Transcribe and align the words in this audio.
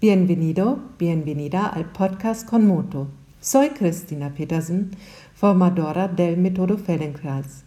Bienvenido, 0.00 0.78
bienvenida 0.98 1.66
al 1.66 1.84
podcast 1.84 2.48
con 2.48 2.66
Moto. 2.66 3.08
Soy 3.38 3.68
Cristina 3.68 4.32
Petersen, 4.32 4.92
formadora 5.34 6.08
del 6.08 6.38
método 6.38 6.78
Feldenkrais. 6.78 7.64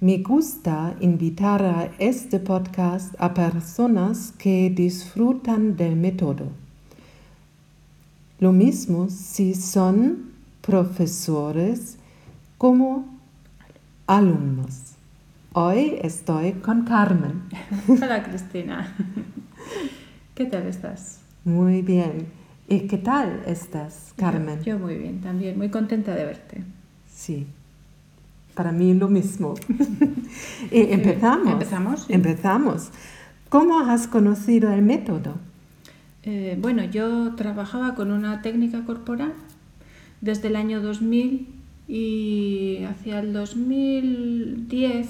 Me 0.00 0.18
gusta 0.18 0.96
invitar 0.98 1.62
a 1.62 1.88
este 2.00 2.40
podcast 2.40 3.14
a 3.20 3.32
personas 3.32 4.32
que 4.36 4.70
disfrutan 4.70 5.76
del 5.76 5.94
método. 5.94 6.46
Lo 8.40 8.50
mismo 8.50 9.08
si 9.08 9.54
son 9.54 10.32
profesores 10.62 11.96
como 12.58 13.06
alumnos. 14.08 14.94
Hoy 15.52 15.96
estoy 16.02 16.54
con 16.54 16.82
Carmen. 16.84 17.44
Hola 17.88 18.24
Cristina. 18.24 18.96
¿Qué 20.34 20.44
tal 20.46 20.66
estás? 20.66 21.17
Muy 21.44 21.82
bien. 21.82 22.26
¿Y 22.68 22.80
qué 22.80 22.98
tal 22.98 23.42
estás, 23.46 24.12
Carmen? 24.16 24.62
Yo, 24.62 24.78
muy 24.78 24.96
bien, 24.96 25.20
también. 25.20 25.56
Muy 25.56 25.70
contenta 25.70 26.14
de 26.14 26.24
verte. 26.24 26.64
Sí. 27.10 27.46
Para 28.54 28.72
mí 28.72 28.92
lo 28.94 29.08
mismo. 29.08 29.54
y 30.70 30.92
empezamos. 30.92 31.52
Empezamos. 31.52 32.10
Empezamos. 32.10 32.90
¿Cómo 33.48 33.80
has 33.80 34.06
conocido 34.06 34.70
el 34.72 34.82
método? 34.82 35.36
Eh, 36.24 36.58
bueno, 36.60 36.84
yo 36.84 37.34
trabajaba 37.36 37.94
con 37.94 38.12
una 38.12 38.42
técnica 38.42 38.84
corporal 38.84 39.32
desde 40.20 40.48
el 40.48 40.56
año 40.56 40.82
2000 40.82 41.48
y 41.86 42.84
hacia 42.84 43.20
el 43.20 43.32
2010 43.32 45.08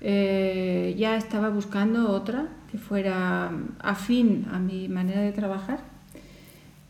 eh, 0.00 0.96
ya 0.98 1.16
estaba 1.16 1.50
buscando 1.50 2.10
otra 2.10 2.48
que 2.70 2.78
fuera 2.78 3.50
afín 3.80 4.46
a 4.52 4.58
mi 4.58 4.88
manera 4.88 5.20
de 5.20 5.32
trabajar 5.32 5.80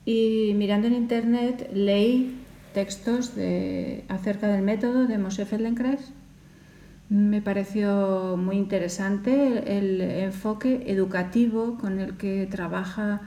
y 0.04 0.52
mirando 0.56 0.86
en 0.86 0.94
internet 0.94 1.70
leí 1.72 2.36
textos 2.74 3.34
de, 3.34 4.04
acerca 4.08 4.48
del 4.48 4.62
método 4.62 5.06
de 5.06 5.18
Moshe 5.18 5.44
Feldenkrais. 5.44 6.12
Me 7.08 7.42
pareció 7.42 8.36
muy 8.36 8.56
interesante 8.56 9.78
el 9.78 10.00
enfoque 10.00 10.84
educativo 10.86 11.76
con 11.78 11.98
el 11.98 12.16
que 12.16 12.46
trabaja 12.46 13.22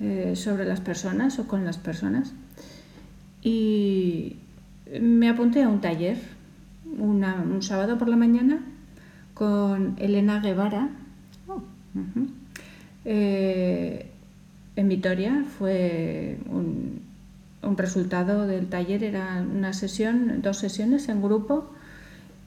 eh, 0.00 0.32
sobre 0.34 0.64
las 0.64 0.80
personas 0.80 1.38
o 1.38 1.46
con 1.46 1.64
las 1.64 1.78
personas. 1.78 2.32
Y 3.42 4.36
me 5.00 5.28
apunté 5.28 5.62
a 5.62 5.68
un 5.68 5.80
taller 5.80 6.18
un 6.98 7.62
sábado 7.62 7.98
por 7.98 8.08
la 8.08 8.16
mañana 8.16 8.60
con 9.34 9.94
Elena 9.98 10.40
Guevara 10.40 10.90
eh, 13.04 14.06
en 14.76 14.88
Vitoria. 14.88 15.44
Fue 15.58 16.38
un, 16.46 17.08
resultado 17.76 18.46
del 18.46 18.66
taller, 18.66 19.04
era 19.04 19.42
una 19.48 19.72
sesión, 19.72 20.42
dos 20.42 20.58
sesiones 20.58 21.08
en 21.08 21.22
grupo 21.22 21.70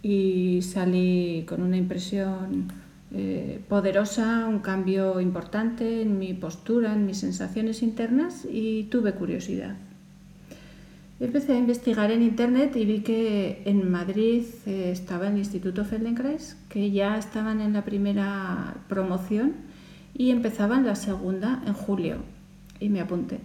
y 0.01 0.61
salí 0.61 1.45
con 1.47 1.63
una 1.63 1.77
impresión 1.77 2.71
eh, 3.11 3.61
poderosa, 3.69 4.45
un 4.47 4.59
cambio 4.59 5.21
importante 5.21 6.01
en 6.01 6.19
mi 6.19 6.33
postura, 6.33 6.93
en 6.93 7.05
mis 7.05 7.19
sensaciones 7.19 7.81
internas 7.83 8.45
y 8.51 8.83
tuve 8.85 9.13
curiosidad. 9.13 9.75
Empecé 11.23 11.53
a 11.53 11.57
investigar 11.57 12.11
en 12.11 12.21
internet 12.21 12.75
y 12.75 12.83
vi 12.83 12.99
que 12.99 13.61
en 13.63 13.89
Madrid 13.89 14.43
eh, 14.65 14.89
estaba 14.91 15.29
el 15.29 15.37
Instituto 15.37 15.85
Feldenkrais, 15.85 16.57
que 16.67 16.91
ya 16.91 17.17
estaban 17.17 17.61
en 17.61 17.71
la 17.71 17.85
primera 17.85 18.75
promoción 18.89 19.53
y 20.13 20.31
empezaban 20.31 20.85
la 20.85 20.95
segunda 20.95 21.63
en 21.65 21.71
julio. 21.75 22.17
Y 22.81 22.89
me 22.89 22.99
apunté, 22.99 23.39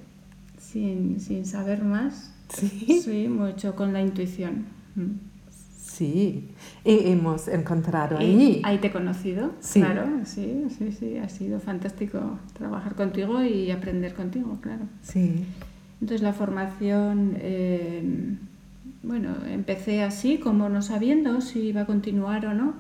sin, 0.59 1.21
saber 1.47 1.85
más. 1.85 2.35
Sí. 2.49 3.01
Sí, 3.01 3.29
mucho 3.29 3.77
con 3.77 3.93
la 3.93 4.03
intuición. 4.03 4.65
Mm. 4.97 5.13
Sí, 5.79 6.49
y 6.85 7.13
hemos 7.13 7.47
encontrado 7.47 8.19
ahí. 8.19 8.61
Ahí 8.65 8.79
te 8.79 8.89
he 8.89 8.91
conocido, 8.91 9.53
sí. 9.61 9.81
claro, 9.81 10.05
sí, 10.25 10.65
sí, 10.77 10.91
sí, 10.91 11.17
ha 11.19 11.29
sido 11.29 11.61
fantástico 11.61 12.41
trabajar 12.55 12.97
contigo 12.97 13.41
y 13.45 13.71
aprender 13.71 14.15
contigo, 14.15 14.59
claro. 14.61 14.83
Sí. 15.03 15.45
Entonces 16.01 16.23
la 16.23 16.33
formación, 16.33 17.37
eh, 17.41 18.03
bueno, 19.03 19.35
empecé 19.49 20.03
así, 20.03 20.39
como 20.39 20.69
no 20.69 20.83
sabiendo 20.83 21.41
si 21.41 21.61
iba 21.61 21.83
a 21.83 21.87
continuar 21.87 22.47
o 22.47 22.55
no, 22.55 22.75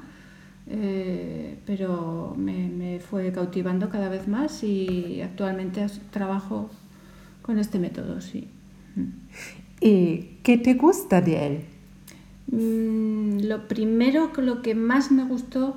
eh, 0.66 1.58
pero 1.66 2.34
me, 2.36 3.00
fue 3.00 3.32
cautivando 3.32 3.88
cada 3.88 4.08
vez 4.08 4.28
más 4.28 4.62
y 4.62 5.20
actualmente 5.22 5.84
trabajo 6.10 6.70
con 7.42 7.58
este 7.58 7.78
método, 7.78 8.20
sí. 8.20 8.48
¿Y 9.80 10.38
qué 10.42 10.58
te 10.58 10.74
gusta 10.74 11.20
de 11.20 11.46
él? 11.46 11.60
Mm, 12.50 13.46
lo 13.46 13.66
primero, 13.66 14.30
lo 14.36 14.62
que 14.62 14.74
más 14.74 15.10
me 15.10 15.24
gustó 15.24 15.76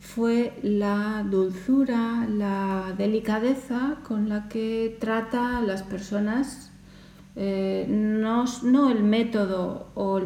fue 0.00 0.52
la 0.62 1.26
dulzura, 1.28 2.26
la 2.28 2.94
delicadeza 2.96 3.98
con 4.06 4.28
la 4.28 4.48
que 4.48 4.96
trata 5.00 5.58
a 5.58 5.62
las 5.62 5.82
personas 5.82 6.67
eh, 7.40 7.86
no, 7.88 8.46
no, 8.64 8.90
el 8.90 9.04
método 9.04 9.86
o, 9.94 10.18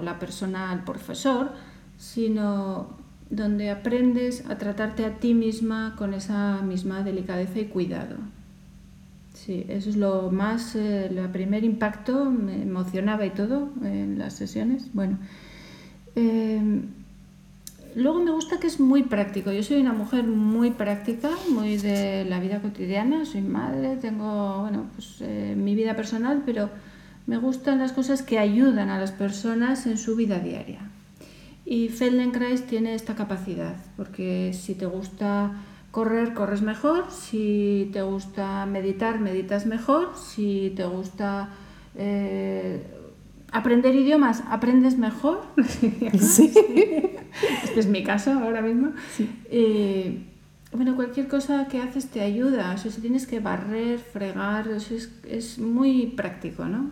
la 0.00 0.18
persona, 0.18 0.72
el 0.72 0.80
profesor, 0.80 1.52
sino 1.96 2.88
donde 3.30 3.70
aprendes 3.70 4.44
a 4.50 4.58
tratarte 4.58 5.04
a 5.04 5.20
ti 5.20 5.34
misma 5.34 5.94
con 5.96 6.14
esa 6.14 6.60
misma 6.62 7.04
delicadeza 7.04 7.60
y 7.60 7.66
cuidado. 7.66 8.16
Sí, 9.34 9.66
eso 9.68 9.88
es 9.88 9.96
lo 9.96 10.32
más, 10.32 10.74
eh, 10.74 11.06
el 11.06 11.30
primer 11.30 11.62
impacto, 11.62 12.24
me 12.24 12.60
emocionaba 12.60 13.24
y 13.24 13.30
todo 13.30 13.68
en 13.84 14.18
las 14.18 14.32
sesiones. 14.32 14.92
Bueno, 14.92 15.16
eh, 16.16 16.60
Luego 17.98 18.20
me 18.20 18.30
gusta 18.30 18.60
que 18.60 18.68
es 18.68 18.78
muy 18.78 19.02
práctico. 19.02 19.50
Yo 19.50 19.64
soy 19.64 19.80
una 19.80 19.92
mujer 19.92 20.22
muy 20.22 20.70
práctica, 20.70 21.30
muy 21.50 21.78
de 21.78 22.24
la 22.26 22.38
vida 22.38 22.62
cotidiana. 22.62 23.24
Soy 23.24 23.42
madre, 23.42 23.96
tengo 23.96 24.60
bueno, 24.60 24.84
pues, 24.94 25.16
eh, 25.20 25.56
mi 25.56 25.74
vida 25.74 25.96
personal, 25.96 26.44
pero 26.46 26.70
me 27.26 27.38
gustan 27.38 27.80
las 27.80 27.90
cosas 27.90 28.22
que 28.22 28.38
ayudan 28.38 28.88
a 28.88 29.00
las 29.00 29.10
personas 29.10 29.84
en 29.88 29.98
su 29.98 30.14
vida 30.14 30.38
diaria. 30.38 30.78
Y 31.64 31.88
Feldenkrais 31.88 32.68
tiene 32.68 32.94
esta 32.94 33.16
capacidad, 33.16 33.74
porque 33.96 34.52
si 34.52 34.76
te 34.76 34.86
gusta 34.86 35.54
correr, 35.90 36.34
corres 36.34 36.62
mejor, 36.62 37.10
si 37.10 37.90
te 37.92 38.02
gusta 38.02 38.64
meditar, 38.66 39.18
meditas 39.18 39.66
mejor, 39.66 40.12
si 40.14 40.72
te 40.76 40.84
gusta 40.84 41.48
eh, 41.96 42.80
aprender 43.52 43.94
idiomas, 43.94 44.42
aprendes 44.48 44.98
mejor. 44.98 45.42
Sí. 46.18 46.52
Este 47.62 47.80
es 47.80 47.86
mi 47.86 48.02
caso 48.02 48.32
ahora 48.32 48.62
mismo. 48.62 48.92
Eh, 49.50 50.24
bueno, 50.72 50.96
cualquier 50.96 51.28
cosa 51.28 51.68
que 51.68 51.80
haces 51.80 52.08
te 52.08 52.20
ayuda. 52.20 52.72
O 52.74 52.78
sea, 52.78 52.90
si 52.90 53.00
tienes 53.00 53.26
que 53.26 53.40
barrer, 53.40 53.98
fregar, 53.98 54.68
eso 54.68 54.94
es, 55.24 55.58
muy 55.58 56.06
práctico, 56.06 56.64
¿no? 56.66 56.90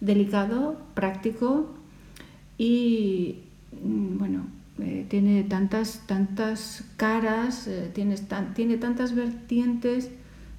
Delicado, 0.00 0.78
práctico 0.94 1.74
y, 2.58 3.40
mm, 3.82 4.18
bueno, 4.18 4.46
eh, 4.80 5.06
tiene 5.08 5.42
tantas, 5.44 6.02
tantas 6.06 6.84
caras, 6.96 7.66
eh, 7.66 7.90
tiene 7.92 8.76
tantas 8.76 9.14
vertientes 9.14 10.10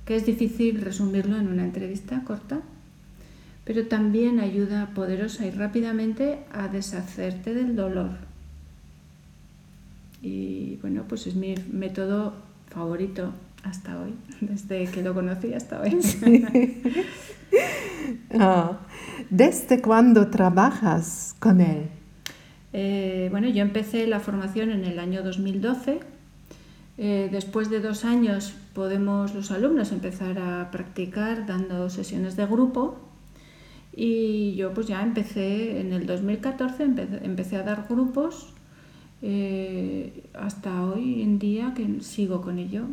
que 0.06 0.16
es 0.16 0.26
difícil 0.26 0.82
resumirlo 0.82 1.38
en 1.38 1.48
una 1.48 1.64
entrevista 1.64 2.24
corta 2.24 2.62
pero 3.68 3.86
también 3.86 4.40
ayuda 4.40 4.92
poderosa 4.96 5.46
y 5.46 5.52
rápidamente 5.52 6.40
a 6.54 6.70
deshacerte 6.70 7.54
del 7.54 7.76
dolor. 7.76 8.12
Y 10.22 10.78
bueno, 10.78 11.04
pues 11.06 11.28
es 11.28 11.36
mi 11.36 11.54
método 11.70 12.34
favorito 12.70 13.34
hasta 13.64 14.02
hoy, 14.02 14.16
desde 14.42 14.86
que 14.86 15.04
lo 15.04 15.14
conocí 15.14 15.54
hasta 15.54 15.82
hoy. 15.82 16.00
Ah, 18.40 18.80
¿Desde 19.30 19.82
cuándo 19.82 20.28
trabajas 20.28 21.36
con 21.40 21.62
él? 21.62 21.88
Eh, 22.74 23.28
bueno, 23.32 23.48
yo 23.48 23.62
empecé 23.62 24.06
la 24.06 24.20
formación 24.20 24.70
en 24.70 24.86
el 24.86 25.00
año 25.00 25.24
2012. 25.24 26.00
Eh, 26.98 27.30
después 27.32 27.70
de 27.70 27.80
dos 27.80 28.06
años 28.06 28.54
podemos 28.74 29.34
los 29.34 29.52
alumnos 29.52 29.92
empezar 29.92 30.40
a 30.40 30.72
practicar 30.72 31.48
dando 31.48 31.90
sesiones 31.90 32.36
de 32.36 32.46
grupo 32.46 33.07
y 34.00 34.54
yo 34.54 34.76
pues 34.76 34.86
ya 34.86 35.02
empecé, 35.02 35.82
en 35.82 35.92
el 35.92 36.06
2014 36.06 36.84
empecé, 37.24 37.58
a 37.58 37.64
dar 37.64 37.88
grupos 37.90 38.54
eh, 39.24 40.24
hasta 40.36 40.86
hoy 40.86 41.24
en 41.24 41.40
día 41.40 41.74
que 41.76 42.02
sigo 42.02 42.44
con 42.44 42.60
ello. 42.60 42.84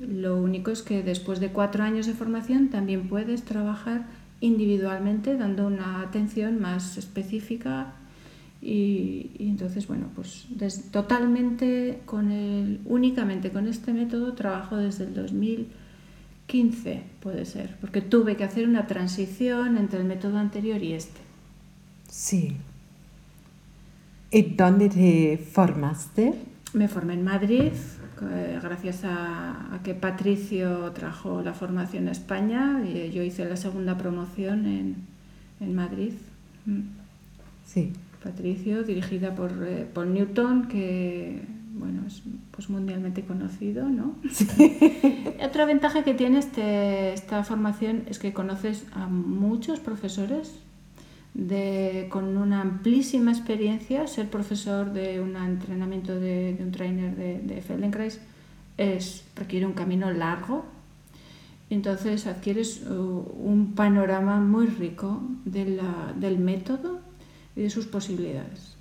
Lo 0.00 0.38
único 0.38 0.70
es 0.70 0.80
que 0.80 1.02
después 1.02 1.40
de 1.40 1.50
cuatro 1.50 1.84
años 1.84 2.06
de 2.06 2.14
formación 2.14 2.70
también 2.70 3.06
puedes 3.06 3.42
trabajar 3.42 4.06
individualmente 4.40 5.36
dando 5.36 5.66
una 5.66 6.00
atención 6.00 6.58
más 6.58 6.96
específica 6.96 7.92
y, 8.62 9.32
entonces 9.38 9.86
bueno 9.86 10.08
pues 10.14 10.46
totalmente 10.90 12.00
con 12.06 12.30
el 12.30 12.80
únicamente 12.86 13.50
con 13.50 13.68
este 13.68 13.92
método 13.92 14.32
trabajo 14.32 14.76
desde 14.76 15.04
el 15.04 15.14
2000 15.14 15.68
15 16.46 17.15
puede 17.26 17.44
ser, 17.44 17.74
porque 17.80 18.02
tuve 18.02 18.36
que 18.36 18.44
hacer 18.44 18.68
una 18.68 18.86
transición 18.86 19.78
entre 19.78 19.98
el 19.98 20.04
método 20.04 20.38
anterior 20.38 20.80
y 20.80 20.92
este. 20.92 21.20
Sí. 22.08 22.56
¿Y 24.30 24.42
dónde 24.54 24.88
te 24.88 25.36
formaste? 25.36 26.34
Me 26.72 26.86
formé 26.86 27.14
en 27.14 27.24
Madrid, 27.24 27.72
eh, 28.30 28.60
gracias 28.62 29.02
a, 29.02 29.74
a 29.74 29.82
que 29.82 29.94
Patricio 29.94 30.92
trajo 30.92 31.42
la 31.42 31.52
formación 31.52 32.06
a 32.06 32.12
España 32.12 32.80
y 32.86 33.10
yo 33.10 33.24
hice 33.24 33.44
la 33.44 33.56
segunda 33.56 33.98
promoción 33.98 34.64
en, 34.64 34.94
en 35.58 35.74
Madrid. 35.74 36.12
Mm. 36.64 36.82
Sí. 37.66 37.92
Patricio, 38.22 38.84
dirigida 38.84 39.34
por 39.34 39.50
eh, 39.66 39.84
Paul 39.92 40.14
Newton, 40.14 40.68
que 40.68 41.42
bueno, 41.78 42.02
es 42.06 42.22
pues 42.50 42.68
mundialmente 42.70 43.22
conocido, 43.24 43.88
¿no? 43.88 44.16
Otra 45.44 45.64
ventaja 45.64 46.02
que 46.02 46.14
tiene 46.14 46.38
este, 46.38 47.12
esta 47.12 47.44
formación 47.44 48.04
es 48.08 48.18
que 48.18 48.32
conoces 48.32 48.84
a 48.92 49.06
muchos 49.06 49.80
profesores 49.80 50.54
de, 51.34 52.08
con 52.10 52.36
una 52.36 52.62
amplísima 52.62 53.30
experiencia. 53.30 54.06
Ser 54.06 54.28
profesor 54.28 54.92
de 54.92 55.20
un 55.20 55.36
entrenamiento 55.36 56.18
de, 56.18 56.54
de 56.54 56.64
un 56.64 56.72
trainer 56.72 57.14
de, 57.14 57.40
de 57.40 57.60
Feldenkrais 57.60 58.20
es, 58.78 59.24
requiere 59.36 59.66
un 59.66 59.74
camino 59.74 60.10
largo. 60.10 60.64
Entonces 61.68 62.26
adquieres 62.26 62.82
uh, 62.82 62.92
un 62.92 63.72
panorama 63.74 64.40
muy 64.40 64.66
rico 64.66 65.20
de 65.44 65.66
la, 65.66 66.14
del 66.16 66.38
método 66.38 67.00
y 67.56 67.62
de 67.62 67.70
sus 67.70 67.86
posibilidades. 67.86 68.76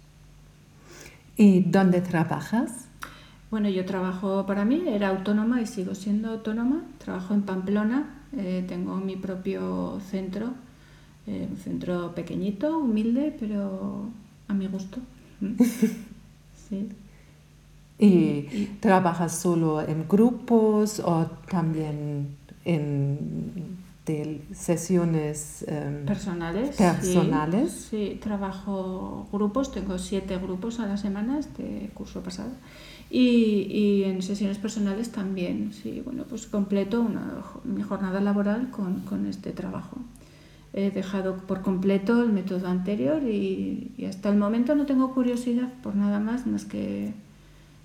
¿Y 1.35 1.61
dónde 1.61 2.01
trabajas? 2.01 2.84
Bueno, 3.51 3.69
yo 3.69 3.85
trabajo 3.85 4.45
para 4.45 4.65
mí, 4.65 4.83
era 4.87 5.09
autónoma 5.09 5.61
y 5.61 5.65
sigo 5.65 5.95
siendo 5.95 6.29
autónoma. 6.29 6.83
Trabajo 6.97 7.33
en 7.33 7.43
Pamplona, 7.43 8.23
eh, 8.35 8.65
tengo 8.67 8.97
mi 8.97 9.15
propio 9.15 9.99
centro, 10.09 10.53
eh, 11.27 11.47
un 11.49 11.57
centro 11.57 12.13
pequeñito, 12.15 12.77
humilde, 12.77 13.35
pero 13.39 14.09
a 14.47 14.53
mi 14.53 14.67
gusto. 14.67 14.99
sí. 16.69 16.89
¿Y, 17.97 18.07
¿Y 18.07 18.77
trabajas 18.81 19.39
solo 19.39 19.81
en 19.81 20.07
grupos 20.07 20.99
o 20.99 21.27
también 21.47 22.35
en 22.65 23.85
de 24.05 24.41
sesiones 24.53 25.65
um, 25.67 26.05
personales. 26.05 26.75
personales. 26.75 27.71
Sí, 27.71 28.11
sí, 28.11 28.19
trabajo 28.21 29.27
grupos, 29.31 29.71
tengo 29.71 29.97
siete 29.97 30.37
grupos 30.37 30.79
a 30.79 30.85
la 30.85 30.97
semana 30.97 31.39
este 31.39 31.89
curso 31.93 32.21
pasado. 32.21 32.51
Y, 33.09 33.67
y, 33.69 34.03
en 34.03 34.21
sesiones 34.21 34.57
personales 34.57 35.11
también, 35.11 35.71
sí, 35.73 36.01
bueno, 36.03 36.23
pues 36.27 36.47
completo 36.47 37.01
una, 37.01 37.43
mi 37.63 37.83
jornada 37.83 38.19
laboral 38.19 38.71
con, 38.71 39.01
con, 39.01 39.27
este 39.27 39.51
trabajo. 39.51 39.97
He 40.73 40.89
dejado 40.91 41.37
por 41.37 41.61
completo 41.61 42.21
el 42.23 42.33
método 42.33 42.67
anterior 42.67 43.23
y, 43.23 43.91
hasta 44.09 44.29
el 44.29 44.37
momento 44.37 44.75
no 44.75 44.85
tengo 44.85 45.13
curiosidad 45.13 45.71
por 45.83 45.95
nada 45.95 46.19
más 46.19 46.47
más 46.47 46.65
que 46.65 47.13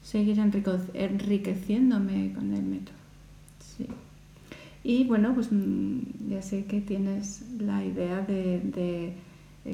seguir 0.02 0.38
enriqueciéndome 0.38 2.32
con 2.32 2.54
el 2.54 2.62
método. 2.62 2.96
Sí. 3.76 3.86
Y 4.82 5.04
bueno, 5.04 5.34
pues 5.34 5.52
mm, 5.52 6.30
ya 6.30 6.40
sé 6.40 6.64
que 6.64 6.80
tienes 6.80 7.42
la 7.58 7.84
idea 7.84 8.22
de, 8.22 8.60
de, 8.60 9.12
de 9.12 9.12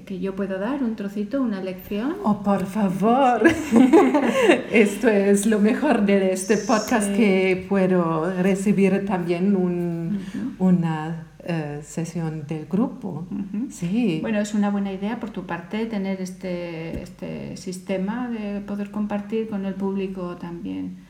que 0.05 0.19
yo 0.19 0.35
puedo 0.35 0.59
dar 0.59 0.83
un 0.83 0.97
trocito, 0.97 1.41
una 1.41 1.63
lección. 1.63 2.17
Oh, 2.25 2.43
por 2.43 2.67
favor. 2.67 3.43
Esto 4.73 5.09
es 5.09 5.47
lo 5.47 5.61
mejor 5.61 6.05
de 6.05 6.33
este 6.33 6.57
podcast 6.57 7.09
sí. 7.11 7.17
que 7.17 7.67
puedo 7.69 8.33
recibir 8.43 9.07
también 9.07 9.55
un, 9.55 10.19
uh 10.19 10.39
-huh. 10.39 10.55
una 10.59 11.27
uh, 11.39 11.83
sesión 11.85 12.47
del 12.49 12.67
grupo. 12.67 13.27
Uh 13.31 13.35
-huh. 13.37 13.71
Sí. 13.71 14.19
Bueno, 14.21 14.41
es 14.41 14.55
una 14.55 14.71
buena 14.71 14.93
idea 14.93 15.21
por 15.21 15.31
tu 15.31 15.47
parte 15.47 15.87
tener 15.87 16.21
este, 16.21 17.03
este 17.03 17.57
sistema 17.57 18.29
de 18.29 18.61
poder 18.61 18.91
compartir 18.91 19.49
con 19.49 19.65
el 19.67 19.75
público 19.75 20.37
también 20.37 21.07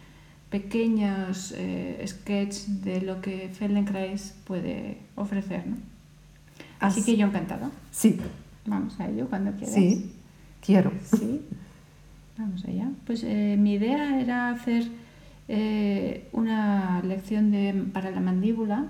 pequeños 0.50 1.52
eh, 1.56 2.05
sketches 2.06 2.82
de 2.84 3.00
lo 3.00 3.20
que 3.20 3.50
Feldenkrais 3.52 4.34
puede 4.44 4.99
ofrecer. 5.17 5.67
¿no? 5.67 5.76
Así, 6.78 7.00
Así 7.00 7.05
que 7.05 7.17
yo 7.19 7.26
encantado. 7.26 7.70
Sí. 7.90 8.19
Vamos 8.67 8.99
a 9.01 9.09
ello 9.09 9.29
cuando 9.29 9.53
quieras. 9.53 9.75
Sí, 9.75 10.13
quiero. 10.61 10.93
Sí. 11.03 11.43
Vamos 12.39 12.65
allá. 12.65 12.91
Pues 13.07 13.25
eh, 13.25 13.57
mi 13.59 13.75
idea 13.75 14.21
era 14.21 14.51
hacer 14.51 14.89
eh, 15.49 16.29
una 16.33 17.01
lección 17.03 17.51
de, 17.51 17.73
para 17.93 18.11
la 18.11 18.21
mandíbula. 18.21 18.87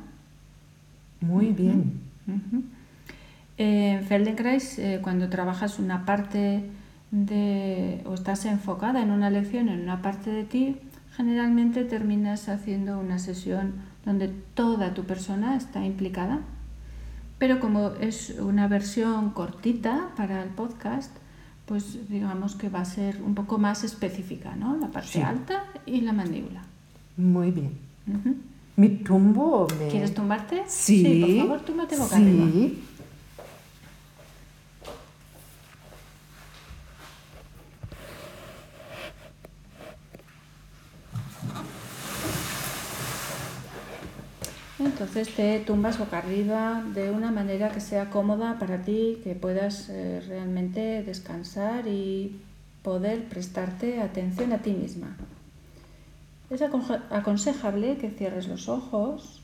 Muy 1.20 1.52
bien. 1.52 2.00
Uh 2.26 2.32
-huh. 2.32 2.62
En 3.58 4.04
Feldenkrais, 4.04 4.80
cuando 5.00 5.28
trabajas 5.30 5.78
una 5.78 6.04
parte 6.04 6.64
de, 7.10 8.02
o 8.04 8.14
estás 8.14 8.44
enfocada 8.44 9.02
en 9.02 9.10
una 9.10 9.30
lección, 9.30 9.68
en 9.68 9.80
una 9.80 10.02
parte 10.02 10.30
de 10.30 10.44
ti, 10.44 10.76
generalmente 11.16 11.84
terminas 11.84 12.48
haciendo 12.48 12.98
una 12.98 13.18
sesión 13.18 13.74
donde 14.04 14.28
toda 14.28 14.92
tu 14.92 15.04
persona 15.04 15.56
está 15.56 15.84
implicada, 15.84 16.40
pero 17.38 17.60
como 17.60 17.92
es 18.00 18.36
una 18.38 18.68
versión 18.68 19.30
cortita 19.30 20.10
para 20.16 20.42
el 20.42 20.50
podcast, 20.50 21.14
pues 21.66 22.08
digamos 22.08 22.54
que 22.54 22.68
va 22.68 22.80
a 22.80 22.84
ser 22.84 23.20
un 23.22 23.34
poco 23.34 23.58
más 23.58 23.84
específica, 23.84 24.54
¿no? 24.56 24.76
La 24.76 24.88
parte 24.88 25.08
sí. 25.08 25.20
alta 25.20 25.64
y 25.84 26.00
la 26.00 26.12
mandíbula. 26.12 26.62
Muy 27.16 27.50
bien. 27.50 27.72
Uh 28.06 28.12
-huh. 28.12 28.34
¿Me 28.76 28.88
tumbo? 28.88 29.66
Me... 29.78 29.88
¿Quieres 29.88 30.14
tumbarte? 30.14 30.62
Sí. 30.66 31.02
Sí, 31.02 31.20
por 31.20 31.46
favor, 31.46 31.60
túmbate 31.64 31.96
boca 31.96 32.16
sí. 32.16 32.22
arriba. 32.22 32.46
Entonces 44.98 45.28
te 45.28 45.60
tumbas 45.60 45.98
boca 45.98 46.16
arriba 46.16 46.82
de 46.94 47.10
una 47.10 47.30
manera 47.30 47.68
que 47.68 47.80
sea 47.80 48.08
cómoda 48.08 48.58
para 48.58 48.80
ti, 48.80 49.20
que 49.22 49.34
puedas 49.34 49.90
eh, 49.90 50.22
realmente 50.26 51.02
descansar 51.02 51.86
y 51.86 52.40
poder 52.82 53.28
prestarte 53.28 54.00
atención 54.00 54.54
a 54.54 54.62
ti 54.62 54.72
misma. 54.72 55.14
Es 56.48 56.62
aconsejable 56.62 57.98
que 57.98 58.08
cierres 58.08 58.48
los 58.48 58.70
ojos, 58.70 59.42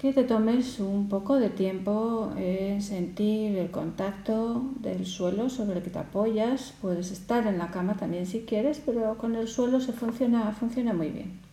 que 0.00 0.14
te 0.14 0.24
tomes 0.24 0.80
un 0.80 1.10
poco 1.10 1.38
de 1.38 1.50
tiempo 1.50 2.32
en 2.34 2.80
sentir 2.80 3.58
el 3.58 3.70
contacto 3.70 4.70
del 4.80 5.04
suelo 5.04 5.50
sobre 5.50 5.76
el 5.76 5.82
que 5.82 5.90
te 5.90 5.98
apoyas. 5.98 6.72
Puedes 6.80 7.10
estar 7.10 7.46
en 7.46 7.58
la 7.58 7.70
cama 7.70 7.94
también 7.98 8.24
si 8.24 8.46
quieres, 8.46 8.80
pero 8.86 9.18
con 9.18 9.36
el 9.36 9.48
suelo 9.48 9.82
se 9.82 9.92
funciona, 9.92 10.50
funciona 10.52 10.94
muy 10.94 11.10
bien. 11.10 11.47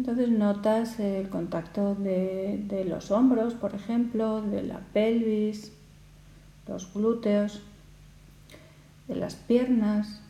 Entonces 0.00 0.30
notas 0.30 0.98
el 0.98 1.28
contacto 1.28 1.94
de, 1.94 2.58
de, 2.66 2.86
los 2.86 3.10
hombros, 3.10 3.52
por 3.52 3.74
ejemplo, 3.74 4.40
de 4.40 4.62
la 4.62 4.78
pelvis, 4.94 5.72
los 6.66 6.90
glúteos, 6.94 7.60
de 9.08 9.16
las 9.16 9.34
piernas, 9.34 10.22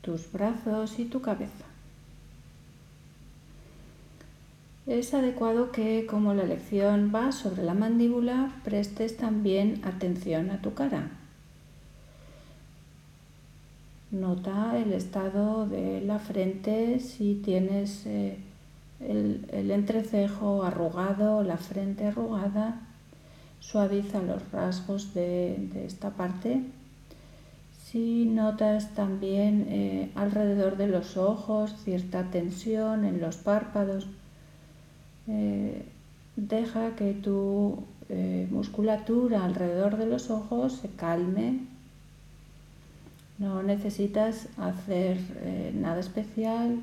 tus 0.00 0.30
brazos 0.30 1.00
y 1.00 1.06
tu 1.06 1.22
cabeza. 1.22 1.64
Es 4.86 5.12
adecuado 5.12 5.72
que, 5.72 6.06
como 6.06 6.34
la 6.34 6.44
lección 6.44 7.10
va 7.12 7.32
sobre 7.32 7.64
la 7.64 7.74
mandíbula, 7.74 8.52
prestes 8.62 9.16
también 9.16 9.80
atención 9.84 10.52
a 10.52 10.62
tu 10.62 10.74
cara. 10.74 11.10
Nota 14.14 14.78
el 14.78 14.92
estado 14.92 15.66
de 15.66 16.00
la 16.00 16.20
frente, 16.20 17.00
si 17.00 17.34
tienes 17.34 18.06
eh, 18.06 18.36
el, 19.00 19.44
el, 19.50 19.72
entrecejo 19.72 20.62
arrugado, 20.62 21.42
la 21.42 21.56
frente 21.56 22.06
arrugada, 22.06 22.80
suaviza 23.58 24.22
los 24.22 24.52
rasgos 24.52 25.14
de, 25.14 25.68
de 25.72 25.86
esta 25.86 26.10
parte. 26.10 26.62
Si 27.86 28.26
notas 28.26 28.94
también 28.94 29.66
eh, 29.68 30.12
alrededor 30.14 30.76
de 30.76 30.86
los 30.86 31.16
ojos 31.16 31.74
cierta 31.82 32.30
tensión 32.30 33.04
en 33.04 33.20
los 33.20 33.36
párpados, 33.38 34.06
eh, 35.26 35.84
deja 36.36 36.94
que 36.94 37.14
tu 37.14 37.82
musculatura 38.50 39.44
alrededor 39.44 39.96
de 39.96 40.06
los 40.06 40.30
ojos 40.30 40.74
se 40.74 40.88
calme 40.90 41.73
no 43.38 43.62
necesitas 43.62 44.48
hacer 44.56 45.18
eh, 45.36 45.72
nada 45.74 46.00
especial, 46.00 46.80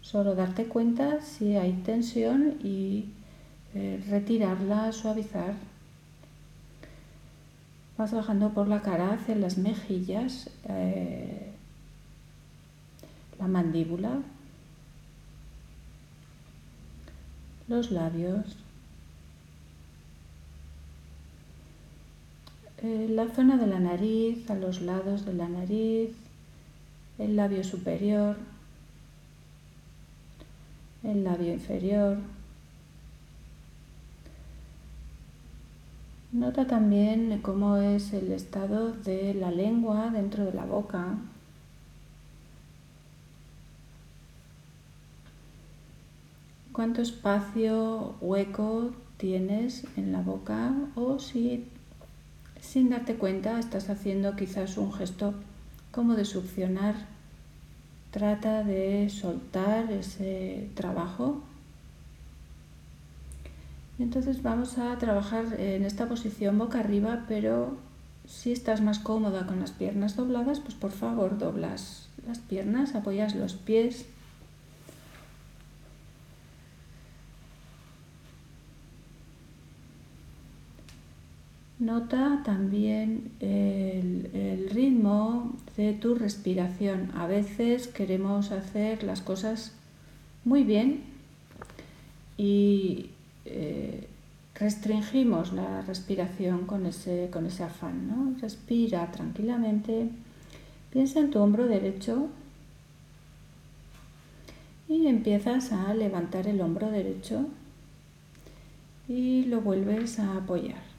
solo 0.00 0.34
darte 0.34 0.64
cuenta 0.64 1.20
si 1.20 1.56
hay 1.56 1.72
tensión 1.84 2.54
y 2.62 3.06
eh, 3.74 4.02
retirarla, 4.08 4.92
suavizar. 4.92 5.54
Vas 7.98 8.12
bajando 8.12 8.50
por 8.50 8.66
la 8.66 8.80
cara 8.80 9.12
hacia 9.12 9.36
las 9.36 9.58
mejillas. 9.58 10.48
Eh, 10.68 11.52
la 13.38 13.46
mandíbula, 13.46 14.20
los 17.68 17.90
labios, 17.90 18.56
eh, 22.82 23.06
la 23.10 23.28
zona 23.28 23.56
de 23.56 23.66
la 23.66 23.78
nariz, 23.78 24.50
a 24.50 24.54
los 24.54 24.80
lados 24.80 25.26
de 25.26 25.34
la 25.34 25.48
nariz, 25.48 26.10
el 27.18 27.36
labio 27.36 27.62
superior, 27.62 28.36
el 31.02 31.24
labio 31.24 31.52
inferior. 31.52 32.18
Nota 36.32 36.66
también 36.66 37.40
cómo 37.42 37.76
es 37.76 38.12
el 38.12 38.32
estado 38.32 38.92
de 38.92 39.34
la 39.34 39.50
lengua 39.50 40.10
dentro 40.10 40.44
de 40.44 40.52
la 40.52 40.64
boca. 40.64 41.18
Cuánto 46.72 47.02
espacio 47.02 48.14
hueco 48.20 48.92
tienes 49.18 49.84
en 49.98 50.12
la 50.12 50.22
boca 50.22 50.72
o 50.94 51.18
si 51.18 51.68
sin 52.60 52.90
darte 52.90 53.16
cuenta 53.16 53.58
estás 53.58 53.90
haciendo 53.90 54.36
quizás 54.36 54.76
un 54.76 54.92
gesto 54.92 55.34
como 55.90 56.14
de 56.14 56.24
succionar. 56.24 56.94
Trata 58.10 58.64
de 58.64 59.08
soltar 59.10 59.90
ese 59.92 60.68
trabajo 60.74 61.42
entonces 64.00 64.42
vamos 64.42 64.78
a 64.78 64.96
trabajar 64.98 65.60
en 65.60 65.84
esta 65.84 66.08
posición 66.08 66.56
boca 66.56 66.80
arriba, 66.80 67.24
pero 67.28 67.76
si 68.26 68.50
estás 68.50 68.80
más 68.80 68.98
cómoda 68.98 69.46
con 69.46 69.60
las 69.60 69.72
piernas 69.72 70.16
dobladas, 70.16 70.58
pues 70.60 70.74
por 70.74 70.90
favor 70.90 71.38
doblas 71.38 72.08
las 72.26 72.38
piernas, 72.38 72.94
apoyas 72.94 73.34
los 73.34 73.54
pies. 73.54 74.06
Nota 81.80 82.42
también 82.44 83.32
el, 83.40 84.68
ritmo 84.70 85.56
de 85.78 85.94
tu 85.94 86.14
respiración. 86.14 87.10
A 87.14 87.26
veces 87.26 87.88
queremos 87.88 88.52
hacer 88.52 89.02
las 89.02 89.22
cosas 89.22 89.72
muy 90.44 90.62
bien 90.62 91.00
y 92.36 93.08
eh, 93.46 94.06
restringimos 94.54 95.54
la 95.54 95.80
respiración 95.80 96.66
con 96.66 96.84
ese, 96.84 97.30
con 97.32 97.46
ese 97.46 97.64
afán. 97.64 98.08
¿no? 98.08 98.38
Respira 98.38 99.10
tranquilamente, 99.10 100.10
piensa 100.92 101.20
en 101.20 101.30
tu 101.30 101.38
hombro 101.38 101.66
derecho 101.66 102.28
y 104.86 105.06
empiezas 105.06 105.72
a 105.72 105.94
levantar 105.94 106.46
el 106.46 106.60
hombro 106.60 106.90
derecho 106.90 107.46
y 109.08 109.44
lo 109.46 109.62
vuelves 109.62 110.18
a 110.18 110.36
apoyar. 110.36 110.89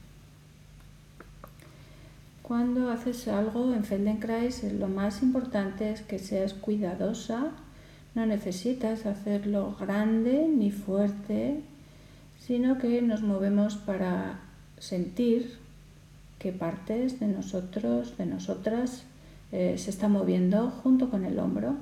Cuando 2.52 2.92
haces 2.92 3.30
algo 3.30 3.74
en 3.74 3.86
Feldenkrais, 3.86 4.62
lo 4.74 4.90
más 4.90 5.24
importante 5.24 5.90
es 5.90 6.02
que 6.02 6.20
seas 6.20 6.54
cuidadosa, 6.54 7.52
no 8.14 8.26
necesitas 8.26 9.06
hacerlo 9.06 9.78
grande 9.80 10.50
ni 10.54 10.70
fuerte, 10.70 11.62
sino 12.42 12.78
que 12.78 13.02
nos 13.02 13.22
movemos 13.22 13.78
para 13.78 14.42
sentir 14.80 15.60
qué 16.40 16.52
partes 16.52 17.22
de 17.22 17.28
nosotros, 17.28 18.18
de 18.18 18.26
nosotras, 18.26 19.06
eh, 19.54 19.76
se 19.78 19.90
está 19.90 20.10
moviendo 20.10 20.72
junto 20.84 21.10
con 21.10 21.24
el 21.24 21.40
hombro. 21.40 21.76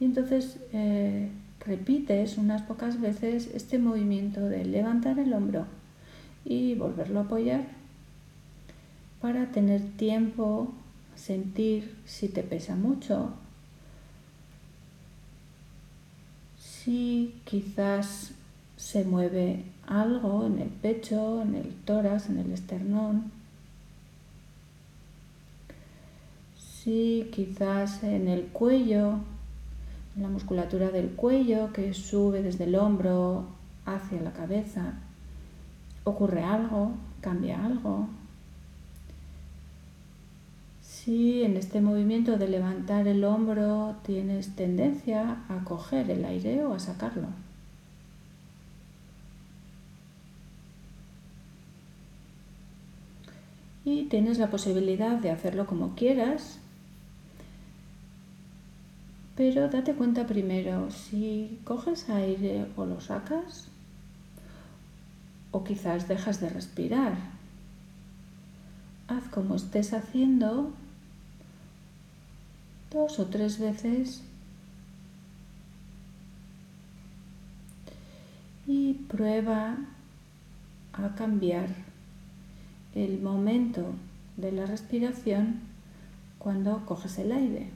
Y 0.00 0.04
entonces 0.04 0.58
eh, 0.74 1.30
repites 1.64 2.36
unas 2.36 2.60
pocas 2.60 3.00
veces 3.00 3.48
este 3.54 3.78
movimiento 3.78 4.50
de 4.50 4.66
levantar 4.66 5.18
el 5.18 5.32
hombro 5.32 5.64
y 6.44 6.74
volverlo 6.74 7.20
a 7.20 7.22
apoyar 7.22 7.77
para 9.20 9.50
tener 9.52 9.82
tiempo, 9.96 10.72
sentir 11.16 11.96
si 12.04 12.28
te 12.28 12.42
pesa 12.42 12.76
mucho, 12.76 13.32
si 16.58 17.34
quizás 17.44 18.32
se 18.76 19.04
mueve 19.04 19.64
algo 19.86 20.46
en 20.46 20.58
el 20.58 20.68
pecho, 20.68 21.42
en 21.42 21.56
el 21.56 21.74
tórax, 21.84 22.28
en 22.28 22.38
el 22.38 22.52
esternón. 22.52 23.32
Sí, 26.56 27.28
quizás 27.32 28.02
en 28.04 28.28
el 28.28 28.46
cuello, 28.46 29.18
en 30.16 30.22
la 30.22 30.28
musculatura 30.28 30.90
del 30.90 31.10
cuello 31.10 31.72
que 31.72 31.92
sube 31.92 32.42
desde 32.42 32.64
el 32.64 32.76
hombro 32.76 33.46
hacia 33.84 34.20
la 34.20 34.32
cabeza. 34.32 34.94
Ocurre 36.04 36.42
algo, 36.42 36.92
cambia 37.20 37.64
algo. 37.64 38.08
Si 41.08 41.42
en 41.42 41.56
este 41.56 41.80
movimiento 41.80 42.36
de 42.36 42.48
levantar 42.48 43.08
el 43.08 43.24
hombro 43.24 43.96
tienes 44.04 44.54
tendencia 44.56 45.38
a 45.48 45.64
coger 45.64 46.10
el 46.10 46.22
aire 46.22 46.62
o 46.66 46.74
a 46.74 46.78
sacarlo. 46.78 47.28
y 53.86 54.04
tienes 54.04 54.38
la 54.38 54.50
posibilidad 54.50 55.16
de 55.16 55.30
hacerlo 55.30 55.66
como 55.66 55.94
quieras, 55.94 56.58
pero 59.34 59.70
date 59.70 59.94
cuenta 59.94 60.26
primero 60.26 60.90
si 60.90 61.58
coges 61.64 62.10
aire 62.10 62.66
o 62.76 62.84
lo 62.84 63.00
sacas 63.00 63.68
o 65.52 65.64
quizás 65.64 66.06
dejas 66.06 66.42
de 66.42 66.50
respirar. 66.50 67.14
Haz 69.06 69.26
como 69.28 69.54
estés 69.54 69.94
haciendo 69.94 70.74
dos 72.90 73.18
o 73.18 73.26
tres 73.26 73.58
veces 73.58 74.22
y 78.66 78.94
prueba 78.94 79.76
a 80.92 81.14
cambiar 81.14 81.68
el 82.94 83.20
momento 83.20 83.84
de 84.36 84.52
la 84.52 84.66
respiración 84.66 85.60
cuando 86.38 86.84
coges 86.86 87.18
el 87.18 87.32
aire. 87.32 87.70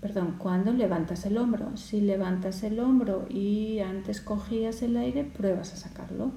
Perdón, 0.00 0.34
cuando 0.38 0.72
levantas 0.72 1.26
el 1.26 1.38
hombro. 1.38 1.76
Si 1.76 2.00
levantas 2.00 2.64
el 2.64 2.80
hombro 2.80 3.26
y 3.30 3.78
antes 3.78 4.20
cogías 4.20 4.82
el 4.82 4.96
aire, 4.96 5.22
pruebas 5.22 5.72
a 5.74 5.76
sacarlo. 5.76 6.32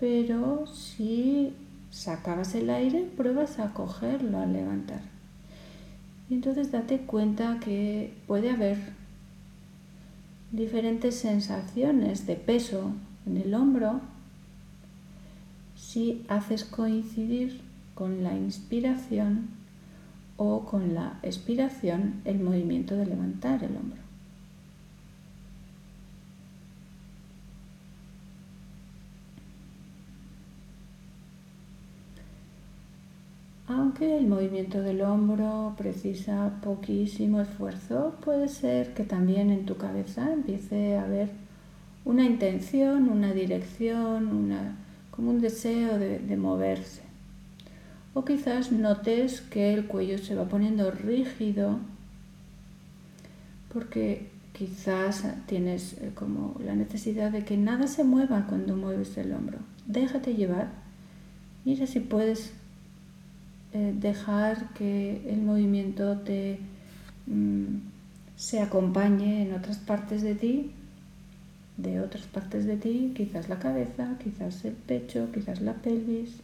Pero 0.00 0.66
si 0.66 1.52
sacabas 1.90 2.54
el 2.54 2.70
aire, 2.70 3.06
pruebas 3.16 3.58
a 3.58 3.74
cogerlo 3.74 4.38
al 4.38 4.54
levantar. 4.54 5.02
Y 6.30 6.34
entonces 6.34 6.72
date 6.72 7.00
cuenta 7.00 7.60
que 7.60 8.14
puede 8.26 8.50
haber 8.50 8.78
diferentes 10.52 11.16
sensaciones 11.16 12.26
de 12.26 12.36
peso 12.36 12.92
en 13.26 13.36
el 13.36 13.54
hombro 13.54 14.00
si 15.76 16.24
haces 16.28 16.64
coincidir 16.64 17.60
con 17.94 18.22
la 18.22 18.36
inspiración 18.36 19.48
o 20.36 20.64
con 20.64 20.94
la 20.94 21.18
expiración 21.22 22.22
el 22.24 22.40
movimiento 22.40 22.96
de 22.96 23.06
levantar 23.06 23.62
el 23.62 23.76
hombro. 23.76 24.09
Aunque 33.70 34.18
el 34.18 34.26
movimiento 34.26 34.82
del 34.82 35.00
hombro 35.00 35.76
precisa 35.78 36.58
poquísimo 36.60 37.40
esfuerzo, 37.40 38.16
puede 38.24 38.48
ser 38.48 38.94
que 38.94 39.04
también 39.04 39.50
en 39.50 39.64
tu 39.64 39.76
cabeza 39.76 40.32
empiece 40.32 40.96
a 40.96 41.04
haber 41.04 41.28
una 42.04 42.24
intención, 42.24 43.08
una 43.08 43.32
dirección, 43.32 44.50
como 45.12 45.30
un 45.30 45.40
deseo 45.40 46.00
de, 46.00 46.18
de 46.18 46.36
moverse. 46.36 47.02
O 48.12 48.24
quizás 48.24 48.72
notes 48.72 49.40
que 49.40 49.72
el 49.72 49.86
cuello 49.86 50.18
se 50.18 50.34
va 50.34 50.46
poniendo 50.46 50.90
rígido 50.90 51.78
porque 53.72 54.30
quizás 54.52 55.22
tienes 55.46 55.92
eh, 55.92 56.10
como 56.16 56.56
la 56.64 56.74
necesidad 56.74 57.30
de 57.30 57.44
que 57.44 57.56
nada 57.56 57.86
se 57.86 58.02
mueva 58.02 58.46
cuando 58.48 58.74
mueves 58.74 59.16
el 59.16 59.32
hombro. 59.32 59.58
Déjate 59.86 60.34
llevar. 60.34 60.72
Mira 61.64 61.86
si 61.86 62.00
puedes 62.00 62.52
eh, 63.72 63.94
dejar 63.96 64.72
que 64.74 65.22
el 65.32 65.42
movimiento 65.42 66.18
te, 66.18 66.58
mm, 67.26 67.76
se 68.36 68.60
acompañe 68.60 69.42
en 69.42 69.54
otras 69.54 69.78
partes 69.78 70.22
de 70.22 70.34
ti, 70.34 70.72
de 71.76 72.00
otras 72.00 72.26
partes 72.26 72.64
de 72.66 72.76
ti, 72.76 73.12
quizás 73.16 73.48
la 73.48 73.58
cabeza, 73.60 74.16
quizás 74.22 74.64
el 74.64 74.74
pecho, 74.74 75.28
quizás 75.32 75.60
la 75.60 75.74
pelvis. 75.74 76.40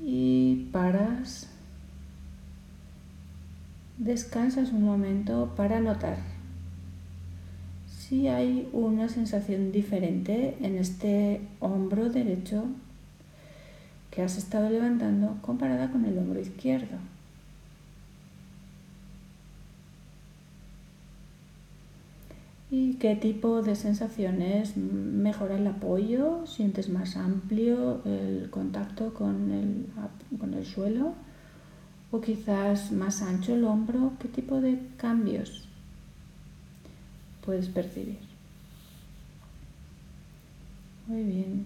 Y 0.00 0.68
paras, 0.72 1.48
descansas 3.98 4.72
un 4.72 4.84
momento 4.84 5.54
para 5.56 5.80
notar 5.80 6.35
si 8.08 8.28
hay 8.28 8.68
una 8.72 9.08
sensación 9.08 9.72
diferente 9.72 10.56
en 10.60 10.76
este 10.76 11.40
hombro 11.58 12.08
derecho 12.08 12.64
que 14.12 14.22
has 14.22 14.38
estado 14.38 14.70
levantando 14.70 15.38
comparada 15.42 15.90
con 15.90 16.04
el 16.04 16.16
hombro 16.16 16.38
izquierdo. 16.40 16.98
¿Y 22.70 22.94
qué 22.94 23.16
tipo 23.16 23.62
de 23.62 23.74
sensaciones? 23.74 24.76
¿Mejora 24.76 25.56
el 25.56 25.66
apoyo? 25.66 26.46
¿Sientes 26.46 26.88
más 26.88 27.16
amplio 27.16 28.02
el 28.04 28.50
contacto 28.50 29.14
con 29.14 29.50
el, 29.50 29.86
con 30.38 30.54
el 30.54 30.64
suelo? 30.64 31.14
¿O 32.12 32.20
quizás 32.20 32.92
más 32.92 33.22
ancho 33.22 33.54
el 33.54 33.64
hombro? 33.64 34.12
¿Qué 34.20 34.28
tipo 34.28 34.60
de 34.60 34.78
cambios 34.96 35.65
puedes 37.46 37.68
percibir? 37.68 38.18
Muy 41.06 41.22
bien. 41.22 41.64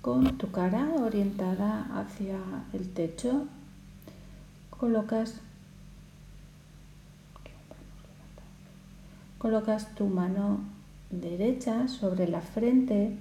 Con 0.00 0.38
tu 0.38 0.50
cara 0.50 0.88
orientada 0.98 1.86
hacia 1.94 2.38
el 2.72 2.88
techo, 2.88 3.46
colocas 4.70 5.40
Colocas 9.40 9.94
tu 9.94 10.06
mano 10.06 10.60
derecha 11.10 11.88
sobre 11.88 12.28
la 12.28 12.42
frente 12.42 13.16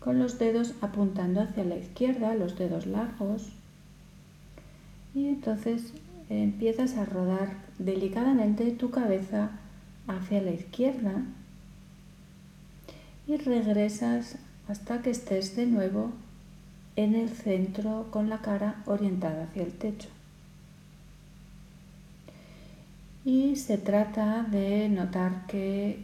con 0.00 0.18
los 0.18 0.38
dedos 0.38 0.74
apuntando 0.82 1.40
hacia 1.40 1.64
la 1.64 1.76
izquierda, 1.76 2.34
los 2.34 2.58
dedos 2.58 2.84
largos. 2.84 3.48
Y 5.14 5.28
entonces 5.28 5.94
empiezas 6.28 6.98
a 6.98 7.06
rodar 7.06 7.56
delicadamente 7.78 8.70
tu 8.70 8.90
cabeza 8.90 9.50
hacia 10.06 10.42
la 10.42 10.52
izquierda 10.52 11.22
y 13.26 13.36
regresas 13.36 14.36
hasta 14.68 15.02
que 15.02 15.10
estés 15.10 15.56
de 15.56 15.66
nuevo 15.66 16.12
en 16.96 17.14
el 17.14 17.28
centro 17.28 18.08
con 18.10 18.28
la 18.28 18.38
cara 18.38 18.82
orientada 18.86 19.44
hacia 19.44 19.62
el 19.62 19.72
techo. 19.72 20.08
y 23.26 23.56
se 23.56 23.76
trata 23.76 24.46
de 24.48 24.88
notar 24.88 25.46
que, 25.48 25.98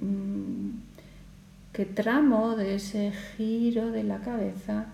mm, 0.00 0.68
tramo 1.94 2.56
de 2.56 2.74
ese 2.76 3.12
giro 3.12 3.90
de 3.90 4.02
la 4.02 4.18
cabeza 4.18 4.86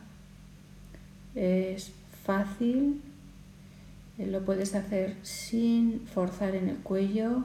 es 1.35 1.93
fácil, 2.25 3.01
eh, 4.19 4.27
lo 4.27 4.45
puedes 4.45 4.75
hacer 4.77 5.17
sin 5.23 6.07
forzar 6.07 6.55
en 6.55 6.69
el 6.69 6.77
cuello, 6.77 7.45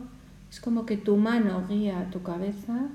es 0.58 0.62
como 0.62 0.88
que 0.88 0.98
tu 0.98 1.18
mano 1.18 1.68
guía 1.70 2.10
tu 2.12 2.24
cabeza, 2.24 2.88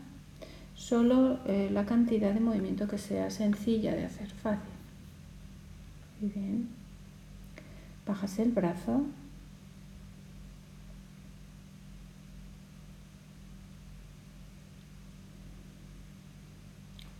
solo 0.74 1.38
eh, 1.46 1.70
la 1.70 1.86
cantidad 1.86 2.34
de 2.34 2.40
movimiento 2.40 2.88
que 2.88 2.98
sea 2.98 3.30
sencilla 3.30 3.94
de 3.94 4.04
hacer, 4.04 4.28
fácil. 4.30 4.74
Muy 6.20 6.30
bien. 6.30 6.68
Bajas 8.04 8.40
el 8.40 8.50
brazo. 8.50 9.04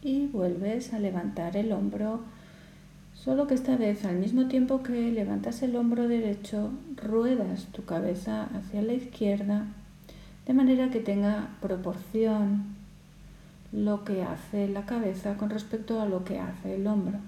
y 0.04 0.26
vuelves 0.26 0.92
a 0.92 0.98
levantar 0.98 1.56
el 1.56 1.70
hombro, 1.70 2.22
solo 3.14 3.46
que 3.46 3.54
esta 3.54 3.76
vez 3.76 4.04
al 4.04 4.16
mismo 4.16 4.48
tiempo 4.48 4.82
que 4.82 5.12
levantas 5.12 5.62
el 5.62 5.76
hombro 5.76 6.08
derecho, 6.08 6.72
ruedas 6.96 7.66
tu 7.66 7.84
cabeza 7.84 8.48
hacia 8.52 8.82
la 8.82 8.94
izquierda, 8.94 9.68
de 10.46 10.52
manera 10.52 10.90
que 10.90 11.00
tenga 11.00 11.48
proporción 11.60 12.74
lo 13.72 14.04
que 14.04 14.22
hace 14.22 14.68
la 14.68 14.84
cabeza 14.84 15.36
con 15.36 15.50
respecto 15.50 16.00
a 16.00 16.06
lo 16.06 16.24
que 16.24 16.38
hace 16.38 16.74
el 16.74 16.86
hombro. 16.86 17.18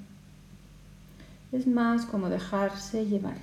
Es 1.53 1.67
más 1.67 2.05
como 2.07 2.29
dejarse 2.29 3.07
llevar. 3.07 3.37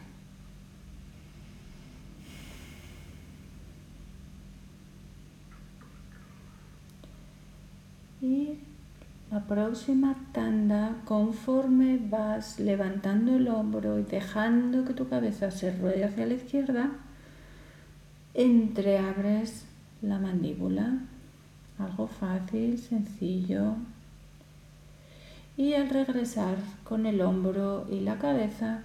Y 8.22 8.60
la 9.32 9.40
próxima 9.40 10.16
tanda, 10.32 10.98
conforme 11.06 11.98
vas 11.98 12.60
levantando 12.60 13.36
el 13.36 13.48
hombro 13.48 13.98
y 13.98 14.04
dejando 14.04 14.86
que 14.86 14.94
tu 14.94 15.08
cabeza 15.08 15.50
se 15.50 15.76
ruede 15.76 16.04
hacia 16.04 16.28
la 16.28 16.36
izquierda, 16.36 16.92
entreabres 18.34 19.65
la 20.02 20.20
mandíbula. 20.20 21.00
Algo 21.80 22.08
fácil, 22.08 22.78
sencillo. 22.78 23.76
Y 25.58 25.74
al 25.74 25.89
regresar 25.89 26.58
con 26.84 27.06
el 27.06 27.22
hombro 27.22 27.88
y 27.89 28.00
la 28.00 28.17
cabeza, 28.17 28.82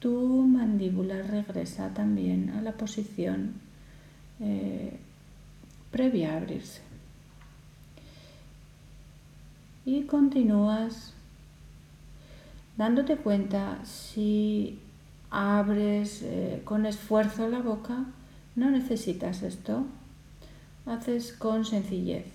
tu 0.00 0.46
mandíbula 0.46 1.22
regresa 1.22 1.94
también 1.94 2.50
a 2.50 2.62
la 2.62 2.72
posición 2.72 3.54
eh, 4.40 4.96
previa 5.90 6.34
a 6.34 6.36
abrirse 6.36 6.88
y 9.88 10.02
continúas 10.02 11.14
dándote 12.76 13.16
cuenta 13.16 13.78
si 13.84 14.78
abres 15.30 16.20
eh, 16.22 16.60
con 16.66 16.84
esfuerzo 16.84 17.48
la 17.48 17.60
boca, 17.60 18.04
no 18.58 18.70
necesitas 18.70 19.42
esto, 19.42 19.86
haces 20.84 21.32
con 21.32 21.64
sencillez. 21.64 22.26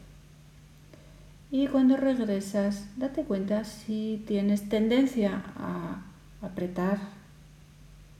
Y 1.51 1.67
cuando 1.67 1.97
regresas, 1.97 2.85
date 2.97 3.23
cuenta 3.25 3.65
si 3.65 4.23
tienes 4.25 4.69
tendencia 4.69 5.43
a 5.57 6.01
apretar 6.41 6.97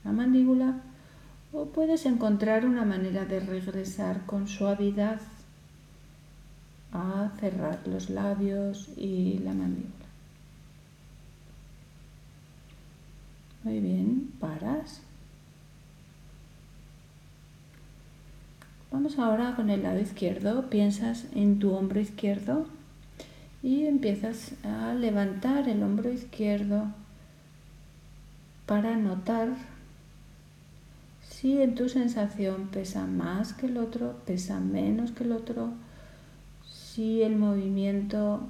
la 0.04 0.12
mandíbula 0.12 0.82
o 1.52 1.64
puedes 1.66 2.04
encontrar 2.04 2.66
una 2.66 2.84
manera 2.84 3.24
de 3.24 3.40
regresar 3.40 4.26
con 4.26 4.48
suavidad 4.48 5.20
a 6.92 7.30
cerrar 7.40 7.80
los 7.86 8.10
labios 8.10 8.90
y 8.96 9.38
la 9.38 9.54
mandíbula. 9.54 10.04
Muy 13.64 13.80
bien, 13.80 14.30
paras. 14.38 15.00
Vamos 18.94 19.18
ahora 19.18 19.56
con 19.56 19.70
el 19.70 19.82
lado 19.82 19.98
izquierdo. 19.98 20.70
Piensas 20.70 21.26
en 21.34 21.58
tu 21.58 21.74
hombro 21.74 21.98
izquierdo 21.98 22.64
y 23.60 23.86
empiezas 23.86 24.52
a 24.62 24.94
levantar 24.94 25.68
el 25.68 25.82
hombro 25.82 26.12
izquierdo 26.12 26.84
para 28.66 28.94
notar 28.94 29.48
si 31.28 31.60
en 31.60 31.74
tu 31.74 31.88
sensación 31.88 32.68
pesa 32.68 33.04
más 33.04 33.52
que 33.52 33.66
el 33.66 33.78
otro, 33.78 34.14
pesa 34.26 34.60
menos 34.60 35.10
que 35.10 35.24
el 35.24 35.32
otro 35.32 35.72
si 36.64 37.22
el 37.22 37.34
movimiento 37.34 38.46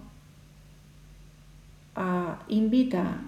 ah, 1.97 2.45
invita 2.49 3.23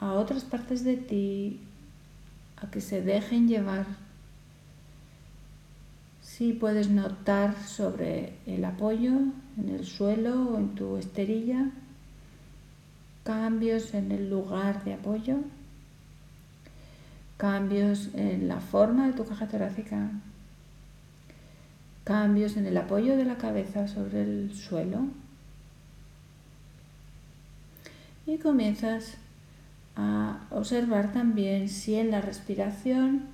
a 0.00 0.14
otras 0.14 0.42
partes 0.42 0.82
de 0.82 0.96
ti 0.96 1.60
a 2.56 2.68
que 2.68 2.80
se 2.80 3.00
dejen 3.00 3.46
llevar, 3.46 3.86
si 6.42 6.52
puedes 6.52 6.90
notar 6.90 7.54
sobre 7.68 8.32
el 8.46 8.64
apoyo 8.64 9.12
en 9.56 9.68
el 9.68 9.86
suelo 9.86 10.48
o 10.48 10.58
en 10.58 10.74
tu 10.74 10.96
esterilla, 10.96 11.70
cambios 13.22 13.94
en 13.94 14.10
el 14.10 14.28
lugar 14.28 14.82
de 14.82 14.94
apoyo, 14.94 15.36
cambios 17.36 18.08
en 18.14 18.48
la 18.48 18.58
forma 18.58 19.06
de 19.06 19.12
tu 19.12 19.24
caja 19.24 19.46
torácica, 19.46 20.10
cambios 22.02 22.56
en 22.56 22.66
el 22.66 22.76
apoyo 22.76 23.16
de 23.16 23.24
la 23.24 23.36
cabeza 23.36 23.86
sobre 23.86 24.22
el 24.22 24.52
suelo. 24.52 25.04
Y 28.26 28.38
comienzas 28.38 29.14
a 29.94 30.40
observar 30.50 31.12
también 31.12 31.68
si 31.68 31.94
en 31.94 32.10
la 32.10 32.20
respiración 32.20 33.26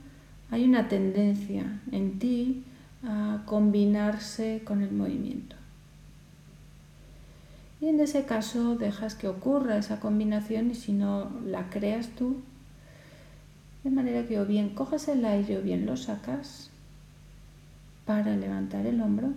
hay 0.50 0.64
una 0.64 0.88
tendencia 0.88 1.80
en 1.90 2.18
ti 2.18 2.64
a 3.04 3.42
combinarse 3.46 4.62
con 4.64 4.82
el 4.82 4.92
movimiento. 4.92 5.56
Y 7.80 7.86
en 7.86 8.00
ese 8.00 8.24
caso 8.24 8.76
dejas 8.76 9.14
que 9.14 9.28
ocurra 9.28 9.78
esa 9.78 10.00
combinación 10.00 10.70
y 10.70 10.74
si 10.74 10.92
no 10.92 11.30
la 11.44 11.70
creas 11.70 12.08
tú, 12.08 12.36
de 13.84 13.90
manera 13.90 14.26
que 14.26 14.40
o 14.40 14.46
bien 14.46 14.70
cojas 14.70 15.06
el 15.08 15.24
aire 15.24 15.58
o 15.58 15.62
bien 15.62 15.86
lo 15.86 15.96
sacas 15.96 16.70
para 18.04 18.36
levantar 18.36 18.86
el 18.86 19.00
hombro 19.00 19.32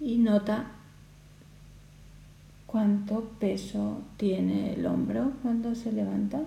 y 0.00 0.18
nota 0.18 0.66
cuánto 2.66 3.22
peso 3.38 4.02
tiene 4.16 4.74
el 4.74 4.86
hombro 4.86 5.32
cuando 5.42 5.74
se 5.74 5.92
levanta. 5.92 6.40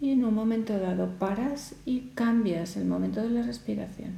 Y 0.00 0.12
en 0.12 0.24
un 0.24 0.34
momento 0.34 0.78
dado 0.78 1.08
paras 1.18 1.74
y 1.84 2.10
cambias 2.14 2.76
el 2.76 2.84
momento 2.84 3.20
de 3.20 3.30
la 3.30 3.42
respiración. 3.42 4.12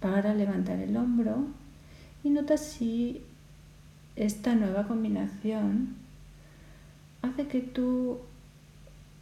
Para 0.00 0.34
levantar 0.34 0.78
el 0.78 0.96
hombro 0.96 1.46
y 2.24 2.30
notas 2.30 2.64
si 2.64 3.22
esta 4.16 4.54
nueva 4.54 4.86
combinación 4.86 5.94
hace 7.22 7.46
que 7.48 7.70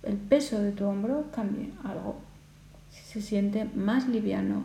el 0.04 0.16
peso 0.16 0.60
de 0.60 0.72
tu 0.72 0.84
hombro 0.84 1.30
cambie 1.32 1.70
algo, 1.82 2.16
si 2.90 3.02
se 3.04 3.22
siente 3.22 3.64
más 3.64 4.08
liviano 4.08 4.64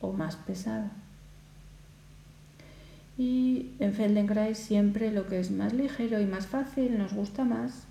o 0.00 0.12
más 0.12 0.36
pesado. 0.36 0.88
Y 3.18 3.70
en 3.80 3.94
Feldenkrais 3.94 4.58
siempre 4.58 5.10
lo 5.10 5.26
que 5.26 5.40
es 5.40 5.50
más 5.50 5.72
ligero 5.72 6.20
y 6.20 6.26
más 6.26 6.46
fácil 6.46 6.98
nos 6.98 7.14
gusta 7.14 7.44
más, 7.44 7.84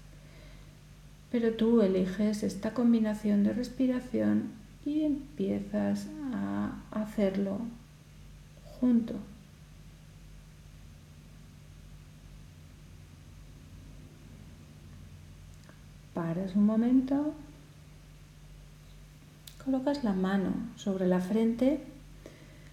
pero 1.36 1.52
tú 1.52 1.82
eliges 1.82 2.43
esta 2.43 2.74
combinación 2.74 3.43
de 3.43 3.52
respiración 3.52 4.54
y 4.86 5.04
empiezas 5.04 6.08
a 6.34 6.78
hacerlo 6.91 7.60
junto. 8.63 9.15
Paras 16.13 16.56
un 16.56 16.65
momento, 16.65 17.34
colocas 19.65 20.06
la 20.06 20.13
mano 20.13 20.54
sobre 20.78 21.06
la 21.06 21.19
frente, 21.19 21.82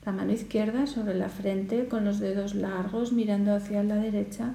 la 0.06 0.12
mano 0.12 0.30
izquierda 0.30 0.86
sobre 0.86 1.14
la 1.14 1.30
frente 1.30 1.88
con 1.88 2.04
los 2.04 2.20
dedos 2.20 2.54
largos 2.54 3.12
mirando 3.12 3.56
hacia 3.56 3.82
la 3.82 3.96
derecha 3.96 4.54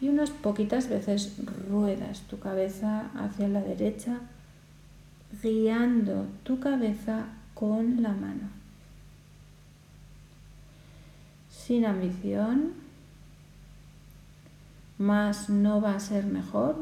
y 0.00 0.08
unas 0.08 0.30
poquitas 0.30 0.88
veces 0.88 1.36
ruedas 1.68 2.22
tu 2.22 2.38
cabeza 2.38 3.10
hacia 3.14 3.48
la 3.48 3.60
derecha, 3.60 4.20
guiando 5.42 6.26
tu 6.42 6.58
cabeza 6.58 7.26
con 7.54 8.02
la 8.02 8.12
mano. 8.12 8.48
Sin 11.50 11.84
ambición, 11.84 12.72
más 14.98 15.50
no 15.50 15.80
va 15.80 15.94
a 15.94 16.00
ser 16.00 16.24
mejor, 16.24 16.76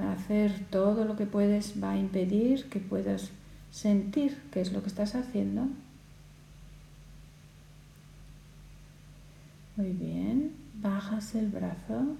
hacer 0.00 0.66
todo 0.70 1.04
lo 1.04 1.16
que 1.16 1.26
puedes 1.26 1.82
va 1.82 1.92
a 1.92 1.98
impedir 1.98 2.68
que 2.68 2.78
puedas 2.78 3.30
sentir 3.70 4.38
qué 4.52 4.60
es 4.60 4.72
lo 4.72 4.82
que 4.82 4.88
estás 4.88 5.14
haciendo. 5.14 5.66
Muy 9.76 9.92
bien, 9.92 10.52
bajas 10.80 11.34
el 11.34 11.48
brazo. 11.48 12.16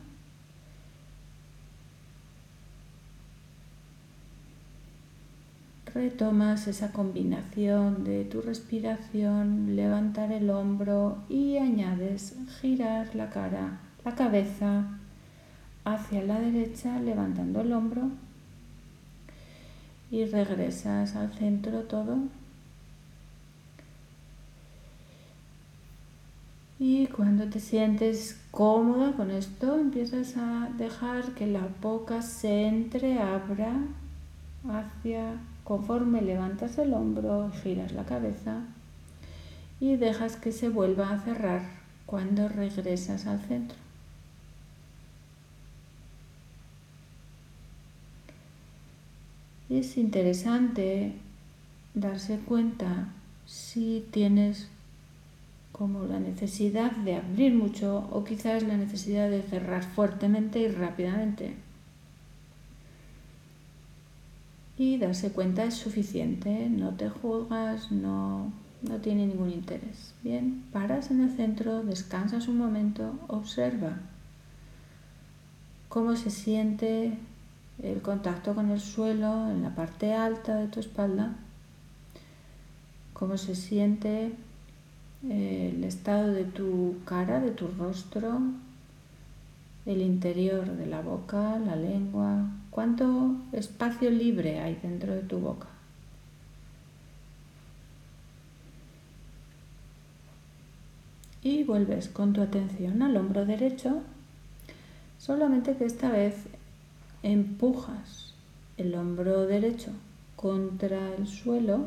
Retomas 5.95 6.69
esa 6.69 6.93
combinación 6.93 8.05
de 8.05 8.25
tu 8.25 8.43
respiración, 8.43 9.75
levantar 9.75 10.33
el 10.33 10.51
hombro 10.51 11.19
y 11.29 11.57
añades 11.57 12.37
girar 12.61 13.15
la 13.15 13.31
cara, 13.31 13.81
la 14.05 14.15
cabeza 14.15 14.85
hacia 15.85 16.23
la 16.23 16.39
derecha 16.39 17.01
levantando 17.01 17.63
el 17.63 17.73
hombro 17.73 18.11
y 20.11 20.25
regresas 20.27 21.17
al 21.17 21.33
centro 21.33 21.83
todo. 21.85 22.19
Y 26.79 27.07
cuando 27.09 27.49
te 27.49 27.59
sientes 27.59 28.41
cómoda 28.51 29.13
con 29.13 29.31
esto, 29.31 29.77
empiezas 29.77 30.37
a 30.37 30.69
dejar 30.77 31.35
que 31.35 31.47
la 31.47 31.69
boca 31.83 32.23
se 32.23 32.67
entreabra 32.67 33.73
hacia 34.69 35.35
conforme 35.65 36.23
levantas 36.23 36.79
el 36.79 36.95
hombro, 36.95 37.51
giras 37.63 37.93
la 37.93 38.05
cabeza 38.05 38.63
y 39.81 39.97
dejas 39.97 40.37
que 40.37 40.53
se 40.53 40.69
vuelva 40.69 41.11
a 41.11 41.21
cerrar 41.21 41.63
cuando 42.07 42.49
regresas 42.49 43.27
al 43.27 43.41
centro. 43.41 43.77
es 49.69 49.99
interesante 49.99 51.13
darse 51.95 52.39
cuenta 52.39 53.09
si 53.47 54.07
tienes 54.11 54.69
como 55.79 56.05
la 56.05 56.19
necesidad 56.19 56.91
de 56.91 57.15
abrir 57.15 57.55
mucho 57.55 58.09
o 58.11 58.25
quizás 58.25 58.65
la 58.65 58.77
necesidad 58.77 59.31
de 59.31 59.43
cerrar 59.43 59.85
fuertemente 59.85 60.59
y 60.59 60.69
rápidamente. 60.69 61.55
Y 64.77 64.99
darse 64.99 65.31
cuenta 65.31 65.65
es 65.65 65.75
suficiente, 65.75 66.69
no 66.69 66.91
te 66.95 67.09
juzgas, 67.09 67.93
no, 67.93 68.53
no 68.83 68.97
tiene 68.97 69.27
ningún 69.29 69.51
interés. 69.51 70.15
Bien, 70.25 70.65
paras 70.73 71.13
en 71.13 71.23
el 71.23 71.31
centro, 71.31 71.85
descansas 71.85 72.49
un 72.49 72.59
momento, 72.59 73.17
observa 73.29 73.99
cómo 75.89 76.17
se 76.17 76.31
siente 76.31 77.17
el 77.83 78.03
contacto 78.03 78.55
con 78.55 78.71
el 78.71 78.81
suelo 78.81 79.49
en 79.49 79.63
la 79.63 79.77
parte 79.77 80.13
alta 80.13 80.57
de 80.57 80.67
tu 80.67 80.81
espalda, 80.81 81.37
cómo 83.13 83.37
se 83.37 83.55
siente 83.55 84.33
el 85.23 85.83
estado 85.85 86.33
de 86.33 86.45
tu 86.45 86.97
cara, 87.05 87.41
de 87.41 87.51
tu 87.51 87.69
rostro, 87.69 88.41
el 89.87 90.03
interior 90.03 90.67
de 90.67 90.87
la 90.87 91.01
boca, 91.01 91.59
la 91.59 91.75
lengua, 91.75 92.51
cuánto 92.71 93.37
espacio 93.53 94.11
libre 94.11 94.61
hay 94.61 94.77
dentro 94.77 95.15
de 95.15 95.23
tu 95.23 95.39
boca. 95.39 95.69
Y 101.43 101.65
vuelves 101.65 102.09
con 102.09 102.33
tu 102.33 102.43
atención 102.43 103.03
al 103.03 103.17
hombro 103.17 103.47
derecho, 103.47 104.03
solamente 105.19 105.77
que 105.77 105.87
esta 105.87 106.11
vez 106.11 106.35
empujas 107.23 108.35
el 108.77 108.95
hombro 108.95 109.47
derecho 109.47 109.93
contra 110.37 111.15
el 111.15 111.27
suelo 111.27 111.87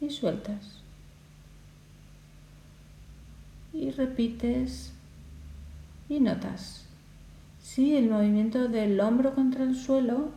y 0.00 0.10
sueltas. 0.10 0.77
Y 3.72 3.90
repites 3.90 4.92
y 6.08 6.20
notas 6.20 6.88
si 7.68 7.94
el 7.94 8.08
movimiento 8.08 8.66
del 8.68 8.98
hombro 8.98 9.34
contra 9.34 9.62
el 9.62 9.76
suelo 9.76 10.30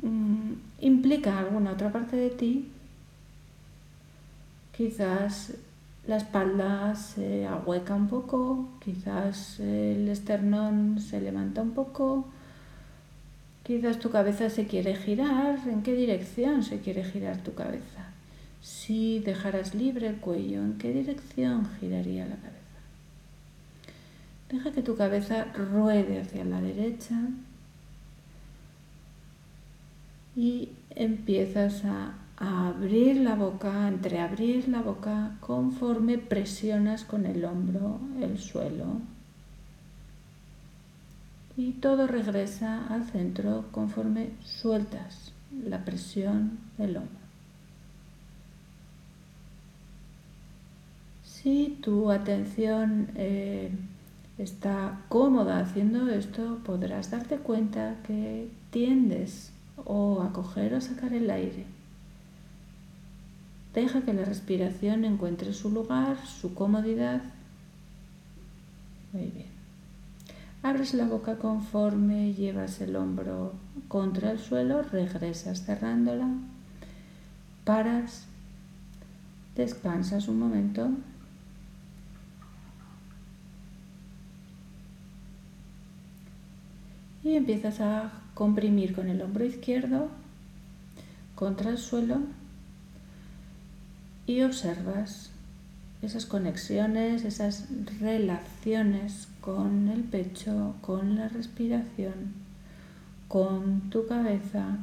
mm, 0.00 0.52
implica 0.80 1.38
alguna 1.38 1.72
otra 1.72 1.92
parte 1.92 2.16
de 2.16 2.30
ti, 2.30 2.70
quizás 4.74 5.52
la 6.06 6.16
espalda 6.16 6.94
se 6.94 7.46
ahueca 7.46 7.94
un 7.94 8.08
poco, 8.08 8.70
quizás 8.82 9.60
el 9.60 10.08
esternón 10.08 10.98
se 10.98 11.20
levanta 11.20 11.60
un 11.60 11.72
poco, 11.72 12.24
quizás 13.64 13.98
tu 13.98 14.10
cabeza 14.10 14.48
se 14.48 14.66
quiere 14.66 14.96
girar, 14.96 15.58
¿en 15.68 15.82
qué 15.82 15.94
dirección 15.94 16.62
se 16.62 16.80
quiere 16.80 17.04
girar 17.04 17.36
tu 17.42 17.54
cabeza? 17.54 18.13
Si 18.64 19.18
dejaras 19.18 19.74
libre 19.74 20.06
el 20.08 20.16
cuello, 20.16 20.62
¿en 20.62 20.78
qué 20.78 20.90
dirección 20.90 21.68
giraría 21.78 22.24
la 22.24 22.36
cabeza? 22.36 22.80
Deja 24.48 24.72
que 24.72 24.80
tu 24.80 24.96
cabeza 24.96 25.44
ruede 25.52 26.22
hacia 26.22 26.46
la 26.46 26.62
derecha 26.62 27.14
y 30.34 30.70
empiezas 30.94 31.84
a 31.84 32.14
abrir 32.38 33.18
la 33.18 33.34
boca, 33.34 33.86
entreabrir 33.86 34.66
la 34.68 34.80
boca 34.80 35.36
conforme 35.40 36.16
presionas 36.16 37.04
con 37.04 37.26
el 37.26 37.44
hombro 37.44 38.00
el 38.18 38.38
suelo. 38.38 39.02
Y 41.58 41.72
todo 41.72 42.06
regresa 42.06 42.86
al 42.86 43.04
centro 43.04 43.66
conforme 43.72 44.30
sueltas 44.42 45.34
la 45.52 45.84
presión 45.84 46.58
del 46.78 46.96
hombro. 46.96 47.23
Si 51.44 51.78
tu 51.80 52.10
atención 52.10 53.10
eh, 53.14 53.70
está 54.36 55.02
cómoda 55.08 55.60
haciendo 55.60 56.08
esto, 56.08 56.58
podrás 56.64 57.12
darte 57.12 57.36
cuenta 57.36 57.98
que 58.04 58.48
tiendes 58.70 59.52
o 59.84 60.20
a 60.22 60.32
coger 60.32 60.74
o 60.74 60.80
sacar 60.80 61.12
el 61.12 61.30
aire 61.30 61.66
Deja 63.74 64.02
que 64.02 64.12
la 64.12 64.24
respiración 64.24 65.04
encuentre 65.04 65.52
su 65.52 65.68
lugar, 65.68 66.16
su 66.26 66.54
comodidad. 66.54 67.22
Muy 69.12 69.26
bien. 69.26 69.48
Abres 70.62 70.94
la 70.94 71.06
boca 71.06 71.36
conforme 71.38 72.32
llevas 72.34 72.80
el 72.80 72.96
hombro 72.96 73.52
contra 73.88 74.30
el 74.30 74.38
suelo, 74.38 74.82
regresas 74.82 75.64
cerrándola 75.64 76.28
paras, 77.64 78.26
descansas 79.56 80.28
un 80.28 80.38
momento. 80.38 80.90
Y 87.34 87.36
empiezas 87.36 87.80
a 87.80 88.12
comprimir 88.34 88.94
con 88.94 89.08
el 89.08 89.20
hombro 89.20 89.44
izquierdo 89.44 90.06
contra 91.34 91.70
el 91.70 91.78
suelo 91.78 92.18
y 94.24 94.42
observas 94.42 95.30
esas 96.00 96.26
conexiones, 96.26 97.24
esas 97.24 97.66
relaciones 97.98 99.26
con 99.40 99.88
el 99.88 100.04
pecho, 100.04 100.76
con 100.80 101.16
la 101.16 101.26
respiración, 101.26 102.34
con 103.26 103.90
tu 103.90 104.06
cabeza. 104.06 104.78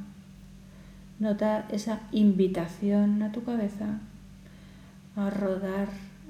Nota 1.20 1.66
esa 1.72 2.02
invitación 2.12 3.24
a 3.24 3.32
tu 3.32 3.46
cabeza 3.46 4.02
a 5.16 5.30
rodar 5.30 5.88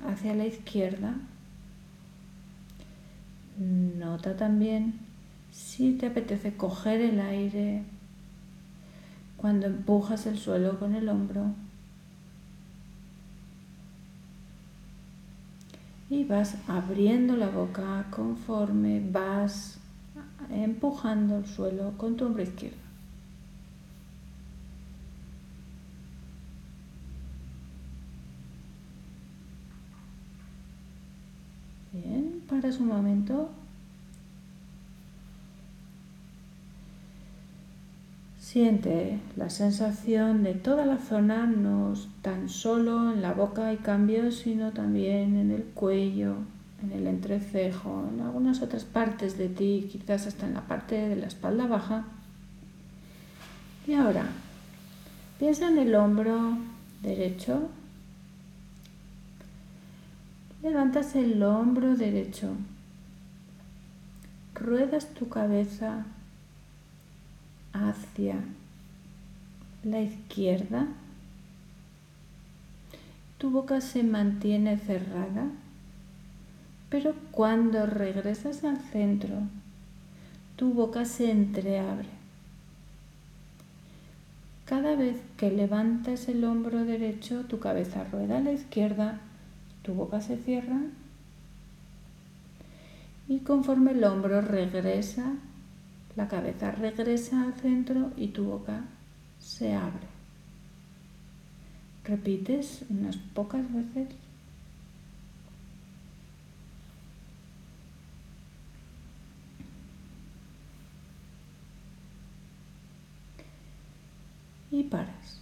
hacia 0.07 0.35
la 0.35 0.45
izquierda. 0.45 1.15
Nota 3.57 4.37
también 4.37 5.09
si 5.51 5.93
te 5.93 6.07
apetece 6.07 6.55
coger 6.55 7.01
el 7.01 7.19
aire 7.19 7.83
cuando 9.37 9.67
empujas 9.67 10.25
el 10.25 10.37
suelo 10.37 10.79
con 10.79 10.95
el 10.95 11.09
hombro. 11.09 11.53
y 16.11 16.25
vas 16.25 16.57
abriendo 16.67 17.37
la 17.37 17.47
boca 17.47 18.05
conforme 18.11 19.01
vas 19.11 19.79
empujando 20.49 21.37
el 21.37 21.45
suelo 21.45 21.93
con 21.97 22.17
tu 22.17 22.25
hombro 22.25 22.43
izquierdo. 22.43 22.75
Bien, 31.93 32.41
paras 32.49 32.77
un 32.81 32.87
momento 32.87 33.49
Siente 38.51 39.17
la 39.37 39.49
sensación 39.49 40.43
de 40.43 40.53
toda 40.53 40.85
la 40.85 40.97
zona, 40.97 41.45
no 41.45 41.93
tan 42.21 42.49
solo 42.49 43.13
en 43.13 43.21
la 43.21 43.31
boca 43.31 43.67
hay 43.67 43.77
cambios, 43.77 44.39
sino 44.39 44.73
también 44.73 45.37
en 45.37 45.51
el 45.51 45.63
cuello, 45.63 46.35
en 46.83 46.91
el 46.91 47.07
entrecejo, 47.07 48.09
en 48.13 48.19
algunas 48.19 48.61
otras 48.61 48.83
partes 48.83 49.37
de 49.37 49.47
ti, 49.47 49.87
quizás 49.89 50.27
hasta 50.27 50.47
en 50.47 50.53
la 50.53 50.67
parte 50.67 50.95
de 50.95 51.15
la 51.15 51.27
espalda 51.27 51.65
baja. 51.65 52.03
Y 53.87 53.93
ahora, 53.93 54.25
piensa 55.39 55.69
en 55.69 55.77
el 55.77 55.95
hombro 55.95 56.57
derecho. 57.03 57.69
Levantas 60.61 61.15
el 61.15 61.41
hombro 61.41 61.95
derecho. 61.95 62.49
Ruedas 64.55 65.07
tu 65.13 65.29
cabeza 65.29 66.05
hacia 67.73 68.35
la 69.83 70.01
izquierda. 70.01 70.87
Tu 73.37 73.49
boca 73.49 73.81
se 73.81 74.03
mantiene 74.03 74.77
cerrada, 74.77 75.47
pero 76.89 77.15
cuando 77.31 77.85
regresas 77.85 78.63
al 78.63 78.77
centro, 78.77 79.35
tu 80.55 80.73
boca 80.73 81.05
se 81.05 81.31
entreabre. 81.31 82.09
Cada 84.65 84.95
vez 84.95 85.17
que 85.37 85.51
levantas 85.51 86.29
el 86.29 86.43
hombro 86.43 86.85
derecho, 86.85 87.45
tu 87.45 87.59
cabeza 87.59 88.03
rueda 88.05 88.37
a 88.37 88.41
la 88.41 88.51
izquierda, 88.51 89.19
tu 89.81 89.93
boca 89.93 90.21
se 90.21 90.37
cierra 90.37 90.79
y 93.27 93.39
conforme 93.39 93.91
el 93.91 94.03
hombro 94.03 94.41
regresa 94.41 95.33
la 96.15 96.27
cabeza 96.27 96.71
regresa 96.71 97.43
al 97.43 97.53
centro 97.53 98.11
y 98.17 98.27
tu 98.29 98.43
boca 98.43 98.83
se 99.39 99.73
abre. 99.73 100.07
Repites 102.03 102.83
unas 102.89 103.17
pocas 103.17 103.65
veces. 103.73 104.15
Y 114.71 114.83
paras. 114.83 115.41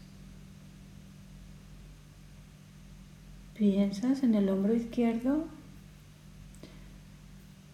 Piensas 3.55 4.23
en 4.23 4.36
el 4.36 4.49
hombro 4.49 4.73
izquierdo, 4.73 5.45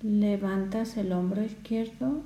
levantas 0.02 0.98
el 0.98 1.12
hombro 1.14 1.44
izquierdo 1.44 2.24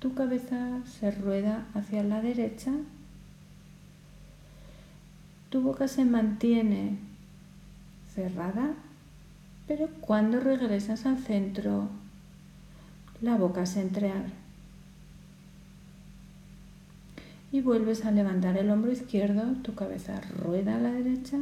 tu 0.00 0.14
cabeza 0.14 0.80
se 0.86 1.10
rueda 1.10 1.66
hacia 1.74 2.02
la 2.02 2.22
derecha, 2.22 2.72
tu 5.50 5.60
boca 5.60 5.88
se 5.88 6.06
mantiene 6.06 6.96
cerrada, 8.14 8.72
pero 9.68 9.88
cuando 10.00 10.40
regresas 10.40 11.04
al 11.04 11.18
centro, 11.18 11.88
la 13.20 13.36
boca 13.36 13.66
se 13.66 13.82
entreabre. 13.82 14.32
Y 17.52 17.60
vuelves 17.60 18.06
a 18.06 18.10
levantar 18.10 18.56
el 18.56 18.70
hombro 18.70 18.92
izquierdo, 18.92 19.54
tu 19.62 19.74
cabeza 19.74 20.20
rueda 20.42 20.76
a 20.76 20.80
la 20.80 20.92
derecha 20.92 21.36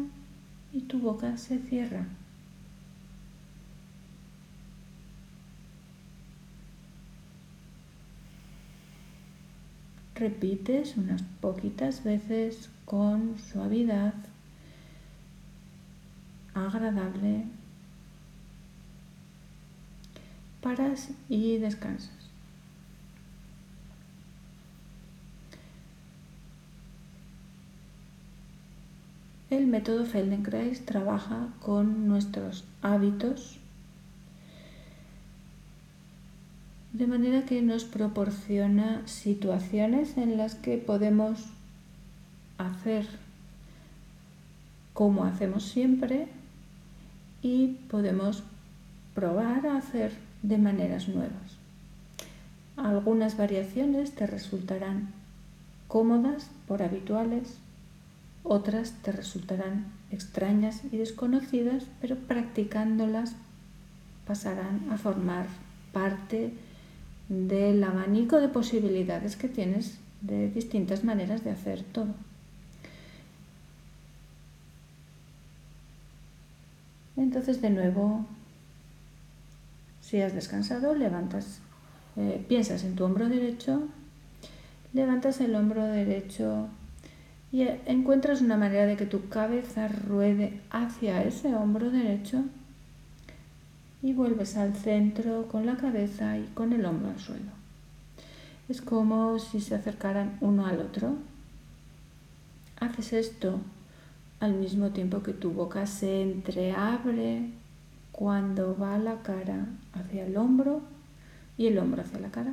y 0.72 0.80
tu 0.80 0.98
boca 0.98 1.36
se 1.36 1.58
cierra. 1.58 2.06
Repites 10.18 10.96
unas 10.96 11.22
poquitas 11.40 12.02
veces 12.02 12.70
con 12.84 13.38
suavidad, 13.38 14.14
agradable, 16.54 17.44
paras 20.60 21.10
y 21.28 21.58
descansas. 21.58 22.10
El 29.50 29.66
método 29.66 30.04
Feldenkrais 30.04 30.84
trabaja 30.84 31.48
con 31.62 32.06
nuestros 32.06 32.64
hábitos 32.82 33.57
de 36.92 37.06
manera 37.06 37.44
que 37.44 37.62
nos 37.62 37.84
proporciona 37.84 39.06
situaciones 39.06 40.16
en 40.16 40.36
las 40.36 40.54
que 40.54 40.78
podemos 40.78 41.44
hacer 42.56 43.06
como 44.94 45.24
hacemos 45.24 45.64
siempre 45.64 46.26
y 47.40 47.68
podemos 47.88 48.42
probar 49.14 49.66
a 49.66 49.76
hacer 49.76 50.12
de 50.42 50.58
maneras 50.58 51.08
nuevas. 51.08 51.56
Algunas 52.76 53.36
variaciones 53.36 54.12
te 54.12 54.26
resultarán 54.26 55.12
cómodas 55.88 56.50
por 56.66 56.82
habituales, 56.82 57.58
otras 58.42 58.92
te 59.02 59.12
resultarán 59.12 59.86
extrañas 60.10 60.82
y 60.90 60.96
desconocidas, 60.96 61.84
pero 62.00 62.16
practicándolas 62.16 63.34
pasarán 64.26 64.90
a 64.90 64.96
formar 64.96 65.46
parte 65.92 66.54
del 67.28 67.82
abanico 67.84 68.40
de 68.40 68.48
posibilidades 68.48 69.36
que 69.36 69.48
tienes 69.48 69.98
de 70.22 70.50
distintas 70.50 71.04
maneras 71.04 71.44
de 71.44 71.50
hacer 71.50 71.82
todo. 71.82 72.14
Entonces 77.16 77.60
de 77.60 77.70
nuevo, 77.70 78.24
si 80.00 80.20
has 80.20 80.34
descansado, 80.34 80.94
levantas, 80.94 81.60
eh, 82.16 82.44
piensas 82.48 82.84
en 82.84 82.94
tu 82.94 83.04
hombro 83.04 83.28
derecho, 83.28 83.88
levantas 84.92 85.40
el 85.40 85.54
hombro 85.54 85.84
derecho 85.84 86.68
y 87.50 87.62
encuentras 87.86 88.40
una 88.40 88.56
manera 88.56 88.86
de 88.86 88.96
que 88.96 89.06
tu 89.06 89.28
cabeza 89.28 89.88
ruede 89.88 90.60
hacia 90.70 91.22
ese 91.24 91.54
hombro 91.54 91.90
derecho 91.90 92.44
y 94.02 94.12
vuelves 94.12 94.56
al 94.56 94.74
centro 94.74 95.48
con 95.48 95.66
la 95.66 95.76
cabeza 95.76 96.38
y 96.38 96.44
con 96.54 96.72
el 96.72 96.84
hombro 96.84 97.10
al 97.10 97.18
suelo. 97.18 97.50
Es 98.68 98.80
como 98.80 99.38
si 99.38 99.60
se 99.60 99.74
acercaran 99.74 100.36
uno 100.40 100.66
al 100.66 100.80
otro. 100.80 101.14
Haces 102.78 103.12
esto 103.12 103.60
al 104.40 104.52
mismo 104.52 104.90
tiempo 104.90 105.22
que 105.22 105.32
tu 105.32 105.50
boca 105.52 105.86
se 105.86 106.22
entreabre 106.22 107.50
cuando 108.12 108.76
va 108.76 108.98
la 108.98 109.22
cara 109.22 109.66
hacia 109.94 110.26
el 110.26 110.36
hombro 110.36 110.82
y 111.56 111.66
el 111.66 111.78
hombro 111.78 112.02
hacia 112.02 112.20
la 112.20 112.30
cara. 112.30 112.52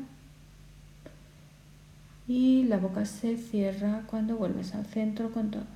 Y 2.28 2.64
la 2.64 2.78
boca 2.78 3.06
se 3.06 3.38
cierra 3.38 4.04
cuando 4.08 4.36
vuelves 4.36 4.74
al 4.74 4.86
centro 4.86 5.32
con 5.32 5.52
todo. 5.52 5.75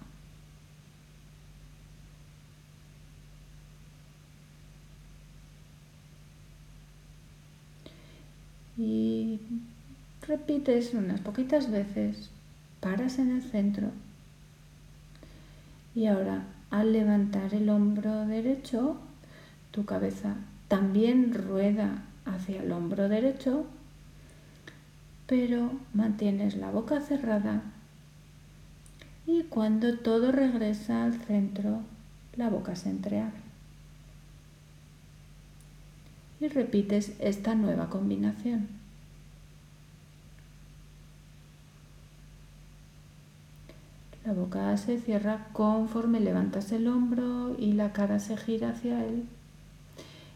Repites 10.25 10.93
unas 10.93 11.19
poquitas 11.19 11.69
veces, 11.69 12.29
paras 12.79 13.19
en 13.19 13.31
el 13.31 13.41
centro 13.41 13.89
y 15.93 16.05
ahora 16.05 16.45
al 16.71 16.93
levantar 16.93 17.53
el 17.53 17.67
hombro 17.69 18.25
derecho, 18.25 18.95
tu 19.71 19.83
cabeza 19.83 20.35
también 20.69 21.33
rueda 21.33 22.03
hacia 22.23 22.61
el 22.61 22.71
hombro 22.71 23.09
derecho, 23.09 23.65
pero 25.27 25.71
mantienes 25.93 26.55
la 26.55 26.71
boca 26.71 27.01
cerrada 27.01 27.63
y 29.27 29.43
cuando 29.43 29.97
todo 29.97 30.31
regresa 30.31 31.03
al 31.03 31.15
centro, 31.25 31.81
la 32.37 32.49
boca 32.49 32.77
se 32.77 32.91
entreabre. 32.91 33.48
Y 36.39 36.47
repites 36.47 37.13
esta 37.19 37.56
nueva 37.56 37.89
combinación. 37.89 38.67
La 44.25 44.34
boca 44.34 44.78
se 44.78 44.99
cierra 44.99 45.47
conforme 45.54 46.19
levantas 46.19 46.71
el 46.71 46.88
hombro 46.88 47.56
y 47.58 47.73
la 47.73 47.93
cara 47.93 48.19
se 48.19 48.38
gira 48.38 48.69
hacia 48.69 49.04
él 49.04 49.25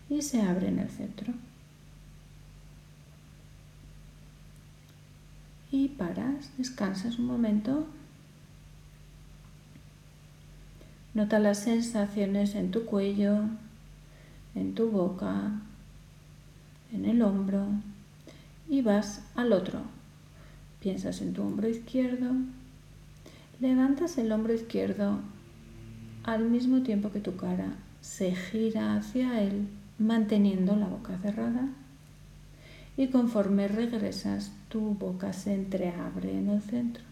y 0.09 0.21
se 0.21 0.41
abre 0.41 0.69
en 0.69 0.79
el 0.79 0.89
centro. 0.89 1.33
Y 5.71 5.89
paras, 5.89 6.51
descansas 6.57 7.19
un 7.19 7.25
momento. 7.25 7.85
Nota 11.13 11.39
las 11.39 11.59
sensaciones 11.59 12.55
en 12.55 12.71
tu 12.71 12.85
cuello, 12.85 13.41
en 14.55 14.73
tu 14.75 14.89
boca, 14.89 15.51
en 16.93 17.05
el 17.05 17.21
hombro 17.21 17.65
y 18.69 18.81
vas 18.81 19.21
al 19.35 19.51
otro. 19.51 19.81
Piensas 20.79 21.21
en 21.21 21.33
tu 21.33 21.43
hombro 21.43 21.67
izquierdo, 21.67 22.33
levantas 23.59 24.17
el 24.17 24.31
hombro 24.31 24.53
izquierdo 24.53 25.19
al 26.23 26.45
mismo 26.45 26.83
tiempo 26.83 27.11
que 27.11 27.19
tu 27.19 27.35
cara 27.35 27.73
se 28.01 28.35
gira 28.35 28.95
hacia 28.95 29.41
él 29.41 29.67
manteniendo 29.97 30.75
la 30.75 30.87
boca 30.87 31.17
cerrada. 31.19 31.69
Y 32.95 33.07
conforme 33.07 33.67
regresas, 33.67 34.51
tu 34.69 34.93
boca 34.93 35.33
se 35.33 35.53
entreabre 35.53 36.37
en 36.37 36.49
el 36.49 36.61
centro. 36.61 37.03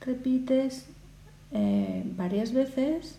Repites 0.00 0.86
eh, 1.52 2.02
varias 2.16 2.52
veces 2.52 3.18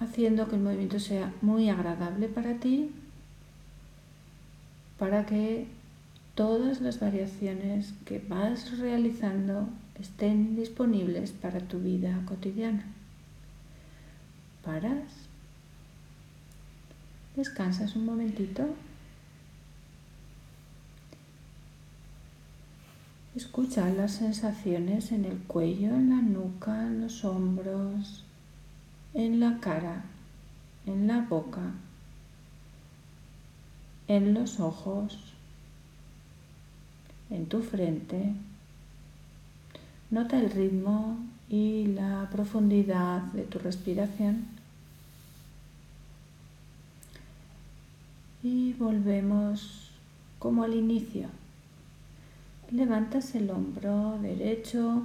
haciendo 0.00 0.48
que 0.48 0.56
el 0.56 0.62
movimiento 0.62 0.98
sea 0.98 1.32
muy 1.42 1.68
agradable 1.68 2.28
para 2.28 2.54
ti 2.54 2.90
para 4.98 5.26
que 5.26 5.66
todas 6.34 6.80
las 6.80 7.00
variaciones 7.00 7.94
que 8.04 8.18
vas 8.18 8.78
realizando 8.78 9.68
estén 10.00 10.56
disponibles 10.56 11.32
para 11.32 11.60
tu 11.60 11.78
vida 11.78 12.20
cotidiana. 12.26 12.84
Paras, 14.64 15.12
descansas 17.36 17.96
un 17.96 18.06
momentito, 18.06 18.66
escucha 23.36 23.90
las 23.90 24.12
sensaciones 24.12 25.12
en 25.12 25.26
el 25.26 25.38
cuello, 25.38 25.90
en 25.90 26.10
la 26.10 26.22
nuca, 26.22 26.86
en 26.86 27.02
los 27.02 27.24
hombros, 27.24 28.24
en 29.14 29.38
la 29.38 29.60
cara, 29.60 30.02
en 30.86 31.06
la 31.06 31.20
boca, 31.20 31.70
en 34.08 34.34
los 34.34 34.58
ojos, 34.58 35.16
en 37.30 37.46
tu 37.46 37.62
frente. 37.62 38.34
Nota 40.10 40.38
el 40.38 40.50
ritmo 40.50 41.18
y 41.48 41.86
la 41.86 42.28
profundidad 42.32 43.22
de 43.32 43.42
tu 43.44 43.60
respiración. 43.60 44.46
Y 48.42 48.72
volvemos 48.74 49.92
como 50.40 50.64
al 50.64 50.74
inicio. 50.74 51.28
Levantas 52.70 53.34
el 53.36 53.50
hombro 53.50 54.18
derecho, 54.20 55.04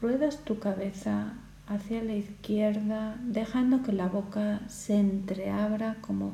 ruedas 0.00 0.44
tu 0.44 0.60
cabeza 0.60 1.34
hacia 1.66 2.02
la 2.02 2.14
izquierda, 2.14 3.16
dejando 3.22 3.82
que 3.82 3.92
la 3.92 4.08
boca 4.08 4.60
se 4.68 4.98
entreabra 4.98 5.96
como, 6.00 6.32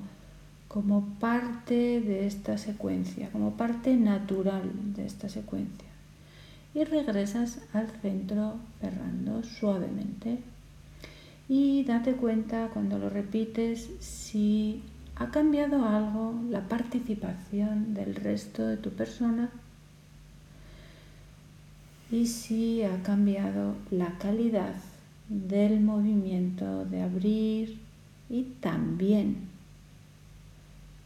como 0.69 1.05
parte 1.21 2.01
de 2.01 2.27
esta 2.27 2.59
secuencia, 2.59 3.31
como 3.31 3.53
parte 3.53 3.97
natural 3.97 4.71
de 4.95 5.07
esta 5.07 5.29
secuencia 5.29 5.91
y 6.75 6.85
regresas 6.85 7.61
al 7.73 7.89
centro 8.03 8.57
cerrando 8.81 9.43
suavemente. 9.43 10.39
Y 11.49 11.85
date 11.85 12.13
cuenta 12.13 12.69
cuando 12.73 12.99
lo 12.99 13.11
repites 13.11 13.91
si 13.99 14.83
ha 15.17 15.31
cambiado 15.31 15.85
algo 15.85 16.35
la 16.49 16.69
participación 16.69 17.93
del 17.95 18.15
resto 18.15 18.67
de 18.67 18.77
tu 18.77 18.91
persona 18.91 19.51
y 22.11 22.27
si 22.27 22.83
ha 22.85 23.03
cambiado 23.03 23.75
la 23.91 24.17
calidad 24.19 24.75
del 25.31 25.81
movimiento 25.81 26.85
de 26.87 27.03
abrir 27.03 27.79
y 28.29 28.43
también 28.61 29.37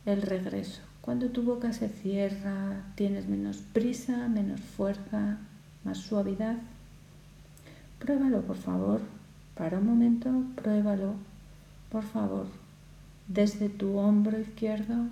el 0.06 0.22
regreso. 0.22 0.80
Cuando 1.02 1.28
tu 1.28 1.42
boca 1.42 1.74
se 1.74 1.90
cierra, 1.90 2.84
tienes 2.94 3.28
menos 3.28 3.58
prisa, 3.58 4.26
menos 4.28 4.60
fuerza, 4.60 5.36
más 5.84 5.98
suavidad. 5.98 6.56
Pruébalo, 7.98 8.40
por 8.40 8.56
favor. 8.56 9.02
Para 9.54 9.78
un 9.78 9.86
momento, 9.86 10.30
pruébalo, 10.56 11.16
por 11.90 12.02
favor. 12.02 12.46
Desde 13.28 13.68
tu 13.68 13.98
hombro 13.98 14.40
izquierdo, 14.40 15.08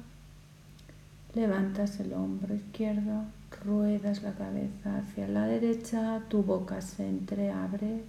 levantas 1.34 2.00
el 2.00 2.14
hombro 2.14 2.54
izquierdo, 2.54 3.24
ruedas 3.62 4.22
la 4.22 4.32
cabeza 4.32 4.98
hacia 4.98 5.28
la 5.28 5.46
derecha, 5.46 6.22
tu 6.30 6.42
boca 6.42 6.80
se 6.80 7.06
entreabre 7.06 8.02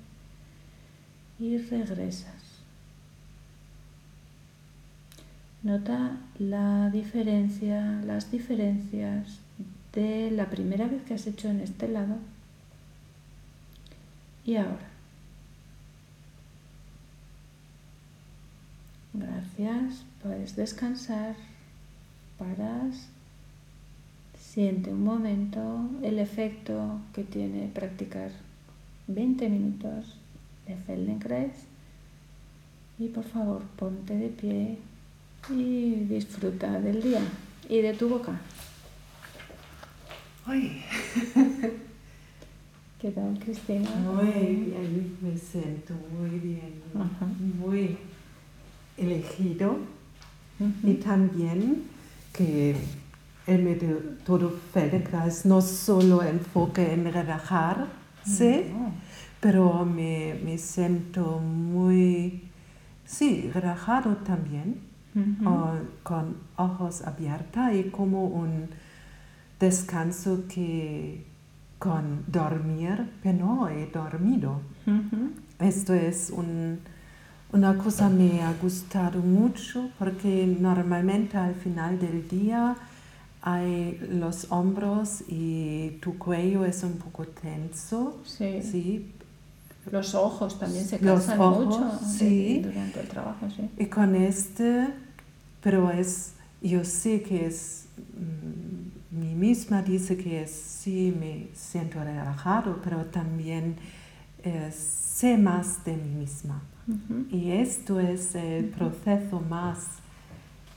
y 1.43 1.57
regresas. 1.57 2.41
Nota 5.61 6.17
la 6.39 6.89
diferencia, 6.89 8.01
las 8.05 8.31
diferencias 8.31 9.39
de 9.93 10.31
la 10.31 10.49
primera 10.49 10.87
vez 10.87 11.01
que 11.03 11.15
has 11.15 11.27
hecho 11.27 11.49
en 11.49 11.59
este 11.59 11.89
lado 11.89 12.15
y 14.45 14.55
ahora. 14.55 14.89
Gracias. 19.13 20.05
Puedes 20.21 20.55
descansar. 20.55 21.35
Paras. 22.39 23.09
Siente 24.39 24.91
un 24.91 25.03
momento 25.03 25.89
el 26.01 26.19
efecto 26.19 27.01
que 27.13 27.23
tiene 27.23 27.67
practicar 27.73 28.31
20 29.07 29.49
minutos 29.49 30.17
de 30.67 30.75
Feldenkrais. 30.75 31.53
Y 32.99 33.07
por 33.09 33.23
favor, 33.23 33.61
ponte 33.77 34.15
de 34.15 34.29
pie 34.29 34.77
y 35.49 35.95
disfruta 36.09 36.79
del 36.79 37.01
día 37.01 37.21
y 37.67 37.81
de 37.81 37.93
tu 37.93 38.09
boca. 38.09 38.39
Ay. 40.45 40.83
¿Qué 43.01 43.11
tal, 43.11 43.37
Cristina? 43.37 43.89
Muy 43.89 44.31
bien, 44.31 45.17
me 45.21 45.37
siento 45.37 45.93
muy 46.17 46.39
bien, 46.39 46.81
muy 47.59 47.97
elegido. 48.97 49.77
Y 50.83 50.93
también 50.95 51.83
que 52.31 52.75
el 53.47 53.63
método 53.63 54.53
Feldenkrais 54.71 55.45
no 55.45 55.61
solo 55.61 56.23
enfoque 56.23 56.93
en 56.93 57.11
relajarse, 57.11 58.71
pero 59.43 59.83
me, 59.83 60.39
me, 60.45 60.57
siento 60.57 61.37
muy, 61.37 62.43
sí, 63.03 63.51
relajado 63.53 64.15
también, 64.17 64.79
con 66.01 66.37
ojos 66.55 67.01
abiertos 67.01 67.73
y 67.73 67.89
como 67.89 68.25
un 68.27 68.69
descanso 69.59 70.45
que 70.47 71.25
con 71.77 72.23
dormir, 72.27 73.11
pero 73.21 73.37
no 73.37 73.67
he 73.67 73.85
dormido. 73.87 74.61
Esto 75.59 75.93
es 75.93 76.31
una 77.51 77.77
cosa 77.77 78.07
que 78.07 78.15
me 78.15 78.43
ha 78.43 78.53
gustado 78.53 79.19
mucho 79.19 79.89
porque 79.99 80.47
normalmente 80.57 81.35
al 81.35 81.55
final 81.55 81.99
del 81.99 82.29
día 82.29 82.77
hay 83.41 83.99
los 84.09 84.49
hombros 84.53 85.25
y 85.27 85.97
tu 86.01 86.17
cuello 86.17 86.63
es 86.63 86.81
un 86.83 86.93
poco 86.93 87.25
tenso. 87.25 88.21
Sí. 88.61 89.11
Los 89.91 90.15
ojos 90.15 90.59
también 90.59 90.85
se 90.85 90.99
cansan 90.99 91.37
mucho 91.37 91.79
durante 91.79 92.99
el 92.99 93.07
trabajo. 93.07 93.47
Sí. 93.55 93.69
Y 93.77 93.85
con 93.87 94.15
este 94.15 94.87
pero 95.63 95.89
es, 95.89 96.33
yo 96.61 96.83
sé 96.83 97.21
que 97.23 97.45
es, 97.47 97.85
mm, 97.97 99.19
mí 99.19 99.33
misma 99.33 99.81
dice 99.81 100.17
que 100.17 100.43
es, 100.43 100.51
sí, 100.51 101.15
me 101.17 101.47
siento 101.55 102.03
relajado, 102.03 102.79
pero 102.83 103.05
también 103.05 103.77
eh, 104.43 104.71
sé 104.71 105.37
más 105.37 105.83
de 105.85 105.95
mí 105.95 106.15
misma. 106.19 106.61
Y 107.31 107.51
esto 107.51 107.97
es 108.01 108.35
el 108.35 108.65
proceso 108.65 109.39
más 109.39 109.79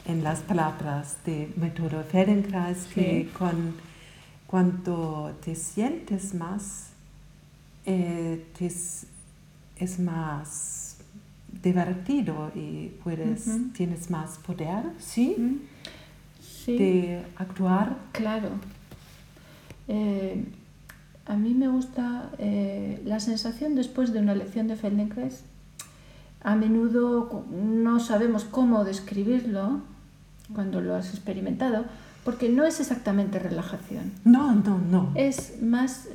en 0.04 0.22
las 0.22 0.38
palabras 0.38 1.16
de 1.26 1.52
método 1.57 2.04
Feldenkrais, 2.04 2.86
que 2.94 3.28
con, 3.36 3.74
cuando 4.46 5.36
te 5.44 5.57
sientes 5.57 6.32
más, 6.32 6.86
eh, 7.87 8.45
es 9.78 9.99
más 10.01 10.99
divertido 11.62 12.51
y 12.55 12.93
puedes, 13.03 13.49
tienes 13.72 14.11
más 14.11 14.39
poder, 14.39 14.84
¿sí? 14.99 15.62
sí. 16.41 16.76
De 16.76 17.22
actuar. 17.37 17.97
Claro. 18.12 18.51
Eh, 19.89 20.45
a 21.26 21.37
mí 21.37 21.55
me 21.55 21.68
gusta 21.68 22.30
eh, 22.39 23.03
la 23.05 23.20
sensación 23.20 23.74
después 23.74 24.12
de 24.12 24.20
una 24.20 24.34
lección 24.34 24.68
de 24.68 24.76
Feldenkrais. 24.76 25.43
A 26.43 26.55
menudo 26.55 27.45
no 27.51 27.99
sabemos 27.99 28.45
cómo 28.45 28.84
describirlo 28.84 29.80
cuando 30.55 30.80
lo 30.80 30.95
has 30.95 31.11
experimentado, 31.11 31.84
porque 32.24 32.49
no 32.49 32.64
es 32.64 32.78
exactamente 32.78 33.41
relajación. 33.41 34.12
No, 34.24 34.55
no, 34.55 34.78
no. 34.78 35.11
Es 35.16 35.61
más, 35.61 36.09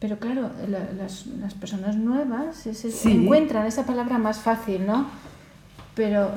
pero 0.00 0.18
claro, 0.18 0.50
las, 0.68 1.26
las, 1.26 1.54
personas 1.54 1.96
nuevas 1.96 2.56
se 2.56 3.12
encuentran 3.12 3.66
esa 3.66 3.84
palabra 3.84 4.18
más 4.18 4.38
fácil, 4.40 4.86
¿no? 4.86 5.06
Pero 5.94 6.30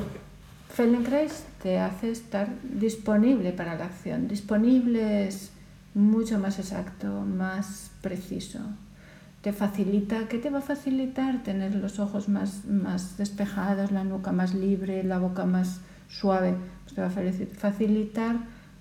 Feldenkrais 0.73 1.45
te 1.61 1.79
hace 1.79 2.11
estar 2.11 2.49
disponible 2.63 3.51
para 3.51 3.75
la 3.75 3.85
acción. 3.85 4.27
Disponible 4.27 5.27
es 5.27 5.51
mucho 5.93 6.39
más 6.39 6.59
exacto, 6.59 7.21
más 7.21 7.91
preciso. 8.01 8.59
Te 9.41 9.53
facilita, 9.53 10.27
¿qué 10.27 10.39
te 10.39 10.49
va 10.49 10.59
a 10.59 10.61
facilitar? 10.61 11.43
Tener 11.43 11.75
los 11.75 11.99
ojos 11.99 12.27
más, 12.27 12.65
más 12.65 13.17
despejados, 13.17 13.91
la 13.91 14.03
nuca 14.03 14.31
más 14.31 14.53
libre, 14.53 15.03
la 15.03 15.19
boca 15.19 15.45
más 15.45 15.81
suave. 16.09 16.55
Pues 16.83 16.95
te 16.95 17.01
va 17.01 17.07
a 17.07 17.11
facilitar 17.57 18.37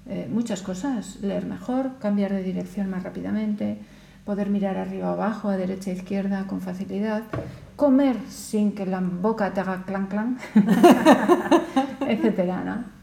eh, 0.07 0.29
muchas 0.31 0.63
cosas. 0.63 1.19
Leer 1.21 1.45
mejor, 1.47 1.99
cambiar 2.01 2.33
de 2.33 2.43
dirección 2.43 2.89
más 2.89 3.03
rápidamente, 3.03 3.79
poder 4.25 4.51
mirar 4.51 4.77
arriba 4.77 5.11
o 5.11 5.15
abajo, 5.15 5.49
a 5.49 5.57
derecha 5.57 5.91
e 5.91 5.95
izquierda 5.95 6.47
con 6.47 6.61
facilidad, 6.61 7.23
comer 7.77 8.17
sin 8.29 8.73
que 8.73 8.87
la 8.87 9.01
boca 9.01 9.53
te 9.53 9.61
haga 9.61 9.83
clan 9.85 10.07
clan, 10.07 10.39
etcétera, 12.07 12.63
¿no? 12.65 13.03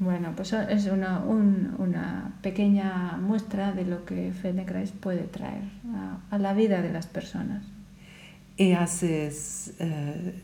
Bueno, 0.00 0.32
pues 0.36 0.52
es 0.52 0.86
una, 0.86 1.18
una 1.18 2.32
pequeña 2.40 3.18
muestra 3.20 3.72
de 3.72 3.84
lo 3.84 4.04
que 4.04 4.32
Feldenkrais 4.32 4.92
puede 4.92 5.24
traer 5.24 5.64
a, 6.30 6.38
la 6.38 6.54
vida 6.54 6.82
de 6.82 6.92
las 6.92 7.08
personas. 7.08 7.64
¿Y 8.56 8.72
haces 8.72 9.74
eh, 9.80 10.40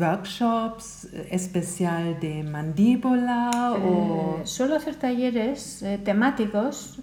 workshops 0.00 1.08
especial 1.30 2.18
de 2.18 2.42
mandíbula? 2.42 3.72
o... 3.72 4.40
Eh, 4.42 4.46
suelo 4.46 4.74
hacer 4.74 4.96
talleres 4.96 5.82
eh, 5.84 6.00
temáticos, 6.02 6.98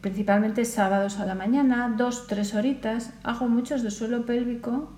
principalmente 0.00 0.64
sábados 0.64 1.18
a 1.18 1.26
la 1.26 1.34
mañana, 1.34 1.94
dos, 1.96 2.26
tres 2.26 2.54
horitas. 2.54 3.12
Hago 3.22 3.48
muchos 3.48 3.82
de 3.82 3.90
suelo 3.90 4.24
pélvico 4.24 4.90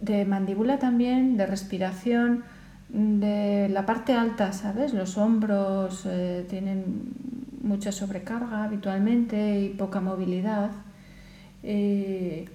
de 0.00 0.24
mandíbula 0.24 0.78
también, 0.78 1.36
de 1.36 1.46
respiración, 1.46 2.44
de 2.88 3.68
la 3.68 3.86
parte 3.86 4.14
alta, 4.14 4.52
¿sabes? 4.52 4.94
Los 4.94 5.16
hombros 5.16 6.06
eh, 6.06 6.44
tienen 6.48 7.12
mucha 7.62 7.92
sobrecarga 7.92 8.64
habitualmente 8.64 9.60
y 9.60 9.68
poca 9.68 10.00
movilidad. 10.00 10.70
Eh, 11.62 12.48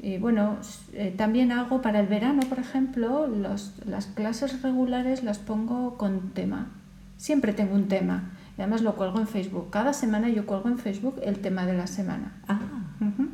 y 0.00 0.18
bueno, 0.18 0.56
eh, 0.94 1.12
también 1.16 1.52
hago 1.52 1.82
para 1.82 2.00
el 2.00 2.06
verano, 2.06 2.42
por 2.48 2.58
ejemplo, 2.58 3.26
las 3.26 4.06
clases 4.14 4.62
regulares 4.62 5.22
las 5.22 5.38
pongo 5.38 5.98
con 5.98 6.30
tema. 6.30 6.70
Siempre 7.22 7.52
tengo 7.52 7.76
un 7.76 7.86
tema. 7.86 8.32
además 8.58 8.82
lo 8.82 8.96
cuelgo 8.96 9.20
en 9.20 9.28
Facebook. 9.28 9.70
Cada 9.70 9.92
semana 9.92 10.28
yo 10.28 10.44
cuelgo 10.44 10.68
en 10.68 10.78
Facebook 10.78 11.20
el 11.22 11.38
tema 11.38 11.66
de 11.66 11.74
la 11.74 11.86
semana. 11.86 12.32
Ah. 12.48 12.58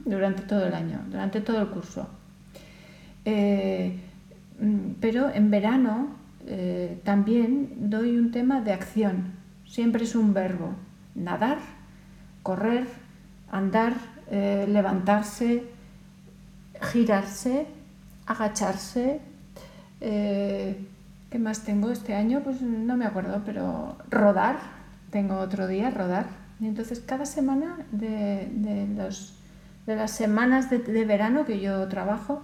Durante 0.04 0.42
todo 0.42 0.66
el 0.66 0.74
año, 0.74 1.00
durante 1.08 1.40
todo 1.40 1.58
el 1.62 1.68
curso. 1.68 2.06
Eh, 3.24 3.98
mm, 4.60 5.00
pero 5.00 5.30
en 5.30 5.50
verano 5.50 6.08
eh, 6.46 7.00
también 7.02 7.88
doy 7.88 8.18
un 8.18 8.30
tema 8.30 8.60
de 8.60 8.74
acción. 8.74 9.32
Siempre 9.66 10.04
es 10.04 10.14
un 10.14 10.34
verbo. 10.34 10.74
Nadar, 11.14 11.56
correr, 12.42 12.86
andar, 13.50 13.94
eh, 14.30 14.66
levantarse, 14.68 15.64
girarse, 16.92 17.66
agacharse. 18.26 19.22
¿Qué 21.30 21.38
más 21.38 21.64
tengo 21.64 21.90
este 21.90 22.14
año? 22.14 22.40
Pues 22.42 22.62
no 22.62 22.96
me 22.96 23.04
acuerdo, 23.04 23.42
pero 23.44 23.96
rodar. 24.10 24.58
Tengo 25.10 25.38
otro 25.38 25.66
día, 25.66 25.90
rodar. 25.90 26.26
Y 26.60 26.66
entonces 26.66 27.00
cada 27.00 27.26
semana 27.26 27.76
de, 27.92 28.48
los, 28.96 29.34
de 29.86 29.96
las 29.96 30.10
semanas 30.10 30.70
de 30.70 31.04
verano 31.04 31.44
que 31.44 31.60
yo 31.60 31.86
trabajo, 31.88 32.42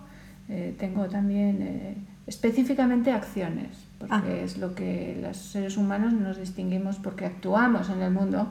eh, 0.49 0.75
tengo 0.79 1.07
también 1.07 1.63
eh, 1.63 1.97
específicamente 2.27 3.13
acciones, 3.13 3.71
porque 3.99 4.15
ah. 4.15 4.43
es 4.45 4.59
lo 4.59 4.75
que 4.75 5.19
los 5.23 5.37
seres 5.37 5.77
humanos 5.79 6.13
nos 6.13 6.39
distinguimos 6.39 6.97
porque 6.97 7.25
actuamos 7.25 7.89
en 7.89 8.03
el 8.03 8.11
mundo 8.11 8.49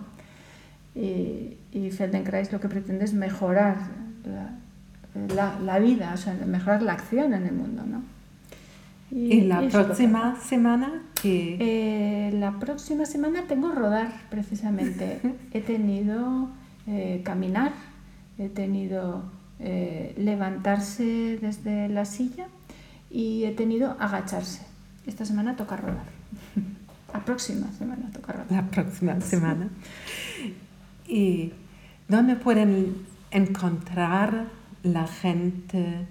y, 0.96 1.58
y 1.72 1.92
Feldenkrais 1.92 2.52
lo 2.52 2.60
que 2.60 2.68
pretende 2.68 3.06
es 3.06 3.14
mejorar 3.14 3.78
la, 5.36 5.60
la, 5.60 5.80
vida, 5.80 6.12
o 6.14 6.18
sea, 6.18 6.34
mejorar 6.48 6.82
la 6.82 6.94
acción 6.94 7.34
en 7.34 7.46
el 7.46 7.54
mundo. 7.54 7.84
¿no? 7.86 8.02
¿Y, 9.14 9.42
la 9.42 9.68
próxima 9.68 10.36
semana? 10.42 11.04
Eh, 11.24 12.32
la 12.34 12.60
próxima 12.60 13.06
semana 13.06 13.44
tengo 13.48 13.72
rodar, 13.72 14.12
precisamente. 14.30 15.20
he 15.54 15.62
tenido 15.62 16.50
caminar, 17.24 17.72
he 18.38 18.50
tenido 18.50 19.24
eh, 19.60 20.14
levantarse 20.18 21.38
desde 21.40 21.88
la 21.88 22.04
silla 22.04 22.48
y 23.10 23.46
he 23.46 23.52
tenido 23.52 23.96
agacharse. 23.98 24.66
Esta 25.06 25.26
semana 25.26 25.56
toca 25.56 25.78
rodar. 25.78 26.06
La 27.14 27.24
próxima 27.24 27.72
semana 27.72 28.10
toca 28.12 28.34
rodar. 28.34 28.52
La 28.52 28.66
próxima 28.70 29.22
semana. 29.22 29.70
¿Y 31.08 31.54
dónde 32.10 32.36
pueden 32.36 33.06
encontrar 33.32 34.48
la 34.82 35.08
gente 35.08 36.08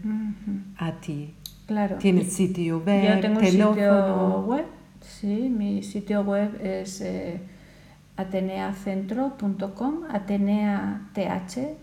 a 0.78 0.92
ti? 0.92 1.34
Claro. 1.72 1.96
¿Tienes 1.96 2.30
sitio 2.34 2.80
web? 2.80 3.14
Yo 3.14 3.20
tengo 3.20 3.40
un 3.40 3.46
sitio 3.46 4.40
web. 4.42 4.66
Sí, 5.00 5.48
mi 5.48 5.82
sitio 5.82 6.20
web 6.20 6.60
es 6.62 7.00
eh, 7.00 7.40
ateneacentro.com, 8.18 10.04
atenea 10.10 11.00
th, 11.14 11.78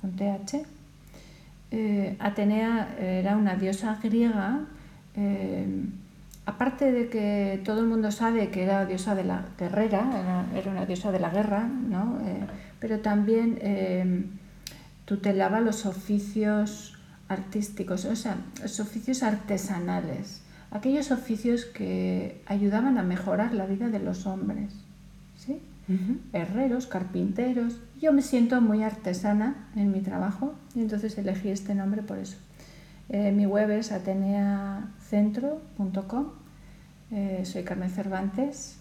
con 0.00 0.12
th, 0.12 0.64
eh, 1.72 2.16
Atenea 2.20 2.94
era 3.00 3.36
una 3.36 3.56
diosa 3.56 3.98
griega, 4.00 4.60
eh, 5.16 5.66
aparte 6.46 6.92
de 6.92 7.08
que 7.08 7.60
todo 7.64 7.80
el 7.80 7.86
mundo 7.86 8.12
sabe 8.12 8.50
que 8.50 8.62
era 8.62 8.86
diosa 8.86 9.16
de 9.16 9.24
la 9.24 9.44
guerrera, 9.58 10.46
era, 10.54 10.70
una 10.70 10.86
diosa 10.86 11.10
de 11.10 11.18
la 11.18 11.30
guerra, 11.30 11.66
¿no? 11.66 12.18
Pero 12.78 13.00
también 13.00 14.38
tutelaba 15.04 15.60
los 15.60 15.84
oficios 15.84 16.95
artísticos, 17.28 18.04
o 18.04 18.16
sea, 18.16 18.36
los 18.62 18.80
oficios 18.80 19.22
artesanales, 19.22 20.42
aquellos 20.70 21.10
oficios 21.10 21.64
que 21.64 22.42
ayudaban 22.46 22.98
a 22.98 23.02
mejorar 23.02 23.52
la 23.52 23.66
vida 23.66 23.88
de 23.88 23.98
los 23.98 24.26
hombres. 24.26 24.72
¿sí? 25.36 25.60
herreros, 26.32 26.86
carpinteros. 26.86 27.78
Yo 28.00 28.12
me 28.12 28.22
siento 28.22 28.60
muy 28.60 28.82
artesana 28.82 29.68
en 29.76 29.92
mi 29.92 30.00
trabajo 30.00 30.54
y 30.74 30.80
entonces 30.80 31.16
elegí 31.18 31.50
este 31.50 31.72
nombre 31.74 32.02
por 32.02 32.18
eso. 32.18 32.38
Eh, 33.08 33.30
mi 33.32 33.46
web 33.46 33.70
es 33.70 33.92
ateneacentro.com. 33.92 36.26
Eh, 37.12 37.42
soy 37.44 37.62
Carmen 37.62 37.90
Cervantes. 37.90 38.78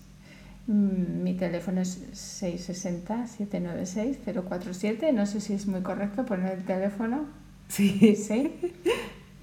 Mm, 0.67 1.21
mi 1.21 1.35
teléfono 1.35 1.81
es 1.81 1.99
660-796-047. 2.41 5.13
No 5.13 5.27
sé 5.27 5.41
si 5.41 5.53
es 5.53 5.67
muy 5.67 5.81
correcto 5.81 6.25
poner 6.25 6.53
el 6.53 6.63
teléfono. 6.63 7.25
Sí. 7.67 8.15
Sí. 8.15 8.51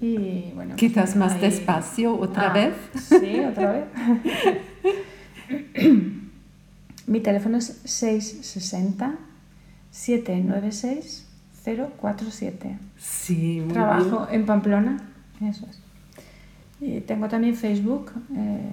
Y 0.01 0.51
bueno. 0.53 0.75
Quizás 0.75 1.15
más 1.15 1.39
despacio 1.39 2.17
otra 2.17 2.51
ah, 2.51 2.53
vez. 2.53 2.73
Sí, 2.95 3.39
otra 3.39 3.71
vez. 3.71 3.85
Mi 7.07 7.19
teléfono 7.19 7.57
es 7.57 7.81
660 7.85 9.15
796 9.91 11.27
047. 11.63 12.77
Sí, 12.97 13.61
muy 13.63 13.73
Trabajo 13.73 14.27
en 14.29 14.45
Pamplona. 14.45 14.97
Eso 15.41 15.65
es. 15.69 15.79
Y 16.81 16.99
tengo 17.01 17.29
también 17.29 17.55
Facebook. 17.55 18.11
eh, 18.35 18.71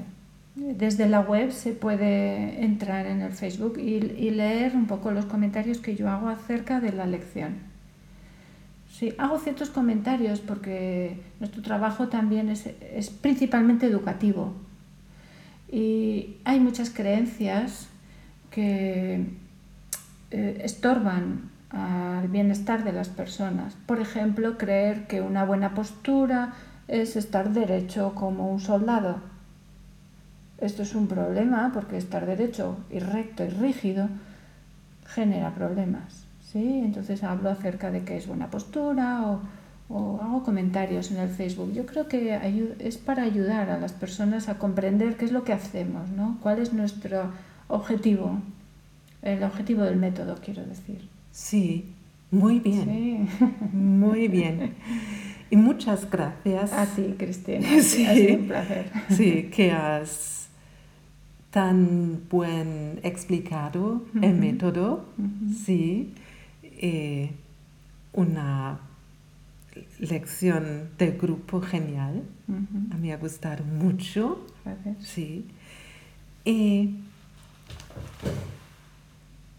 desde 0.57 1.09
la 1.09 1.20
web 1.20 1.53
se 1.53 1.72
puede 1.72 2.64
entrar 2.64 3.07
en 3.07 3.22
el 3.22 3.32
Facebook 3.32 3.78
y, 3.78 3.96
y 4.18 4.30
leer 4.30 4.74
un 4.74 4.86
poco 4.86 5.12
los 5.12 5.24
comentarios 5.24 5.78
que 5.78 5.94
yo 5.94 6.11
hago 6.11 6.28
acerca 6.28 6.80
de 6.80 6.92
la 6.92 7.07
lección. 7.07 7.69
Sí, 9.01 9.14
hago 9.16 9.38
ciertos 9.38 9.70
comentarios 9.70 10.40
porque 10.40 11.18
nuestro 11.38 11.62
trabajo 11.62 12.09
también 12.09 12.51
es, 12.51 12.66
es 12.66 13.09
principalmente 13.09 13.86
educativo. 13.86 14.53
Y 15.72 16.36
hay 16.44 16.61
muchas 16.61 16.90
creencias 16.90 17.88
que 18.51 19.24
eh, 20.30 20.61
estorban 20.62 21.48
al 21.70 22.28
bienestar 22.28 22.84
de 22.84 22.92
las 22.92 23.09
personas. 23.09 23.74
Por 23.86 24.01
ejemplo, 24.01 24.59
creer 24.59 25.07
que 25.07 25.22
una 25.22 25.46
buena 25.46 25.72
postura 25.72 26.53
es 26.86 27.16
estar 27.16 27.55
derecho 27.55 28.14
como 28.14 28.53
un 28.53 28.61
soldado. 28.61 29.22
Esto 30.59 30.82
es 30.82 30.94
un 30.94 31.07
problema 31.07 31.70
porque 31.72 31.96
estar 31.96 32.26
derecho 32.26 32.76
y 32.90 32.98
recto 32.98 33.46
y 33.46 33.48
rígido 33.48 34.11
genera 35.07 35.55
problemas. 35.55 36.26
¿Sí? 36.53 36.80
Entonces 36.84 37.22
hablo 37.22 37.51
acerca 37.51 37.90
de 37.90 38.03
qué 38.03 38.16
es 38.16 38.26
buena 38.26 38.48
postura 38.51 39.22
o, 39.26 39.40
o 39.88 40.20
hago 40.22 40.42
comentarios 40.42 41.11
en 41.11 41.18
el 41.18 41.28
Facebook. 41.28 41.72
Yo 41.72 41.86
creo 41.86 42.09
que 42.09 42.38
es 42.78 42.96
para 42.98 43.22
ayudar 43.24 43.70
a 43.70 43.78
las 43.78 43.92
personas 43.92 44.48
a 44.48 44.59
comprender 44.59 45.16
qué 45.16 45.24
es 45.26 45.32
lo 45.32 45.44
que 45.44 45.53
hacemos, 45.53 46.11
¿no? 46.11 46.38
cuál 46.42 46.59
es 46.61 46.72
nuestro 46.72 47.30
objetivo, 47.68 48.38
el 49.22 49.42
objetivo 49.42 49.82
del 49.82 49.96
método, 49.96 50.36
quiero 50.44 50.64
decir. 50.64 51.09
Sí, 51.32 51.86
muy 52.30 52.59
bien, 52.61 52.84
Sí. 52.84 53.46
muy 53.72 54.28
bien. 54.38 54.74
Y 55.51 55.57
muchas 55.57 56.09
gracias. 56.09 56.72
A 56.72 56.86
ti, 56.86 57.14
Cristina. 57.18 57.66
Sí. 57.82 58.07
Ha 58.07 58.14
sido 58.14 58.38
un 58.38 58.46
placer. 58.46 58.90
Sí, 59.11 59.51
que 59.53 59.72
has 59.72 60.48
tan 61.51 62.20
buen 62.30 63.01
explicado 63.03 64.03
el 64.22 64.34
método. 64.36 65.07
Sí, 65.64 66.14
eh, 66.83 67.31
una 68.14 68.81
lección 69.99 70.89
del 70.99 71.18
grupo 71.18 71.61
genial. 71.61 72.22
A 72.49 72.97
mí 72.97 73.09
me 73.09 73.12
ha 73.12 73.18
gustado 73.18 73.62
mucho. 73.64 74.47
Gracias. 74.64 74.97
Sí. 75.07 75.47
Y 76.45 76.97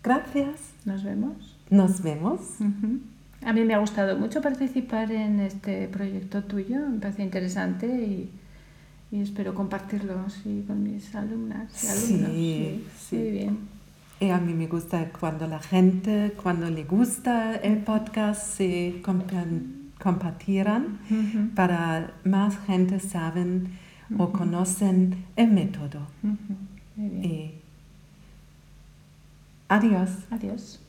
gracias. 0.04 0.60
Nos 0.84 1.04
vemos. 1.04 1.56
Nos 1.70 2.02
vemos. 2.02 2.42
A 3.44 3.54
mí 3.54 3.62
me 3.64 3.76
ha 3.76 3.80
gustado 3.80 4.18
mucho 4.18 4.42
participar 4.42 5.12
en 5.12 5.40
este 5.40 5.88
proyecto 5.88 6.44
tuyo, 6.44 6.80
me 6.90 7.00
parece 7.00 7.24
interesante 7.24 7.88
y, 7.88 8.30
y 9.12 9.22
espero 9.22 9.54
compartirlo 9.54 10.30
sí, 10.30 10.64
con 10.68 10.84
mis 10.84 11.14
alumnas 11.16 11.84
y 11.84 11.88
alumnos. 11.88 12.32
Sí, 12.32 12.86
sí. 13.00 13.16
Muy 13.16 13.32
bien. 13.32 13.81
Y 14.22 14.30
a 14.30 14.38
mí 14.38 14.54
me 14.54 14.68
gusta 14.68 15.10
cuando 15.20 15.48
la 15.48 15.60
gente, 15.60 16.34
cuando 16.42 16.70
le 16.70 16.84
gusta 16.84 17.56
el 17.56 17.80
podcast, 17.80 18.56
se 18.58 19.02
compa- 19.02 19.46
compartirán 20.00 21.00
Ujú. 21.10 21.50
para 21.56 22.14
más 22.24 22.58
gente 22.68 23.00
saben 23.00 23.70
o 24.20 24.32
conocen 24.32 25.26
el 25.36 25.50
método. 25.52 26.02
Ujú. 26.24 26.56
Muy 26.98 27.10
bien. 27.10 27.26
Y 27.26 27.52
adiós. 29.70 30.10
Adiós. 30.30 30.81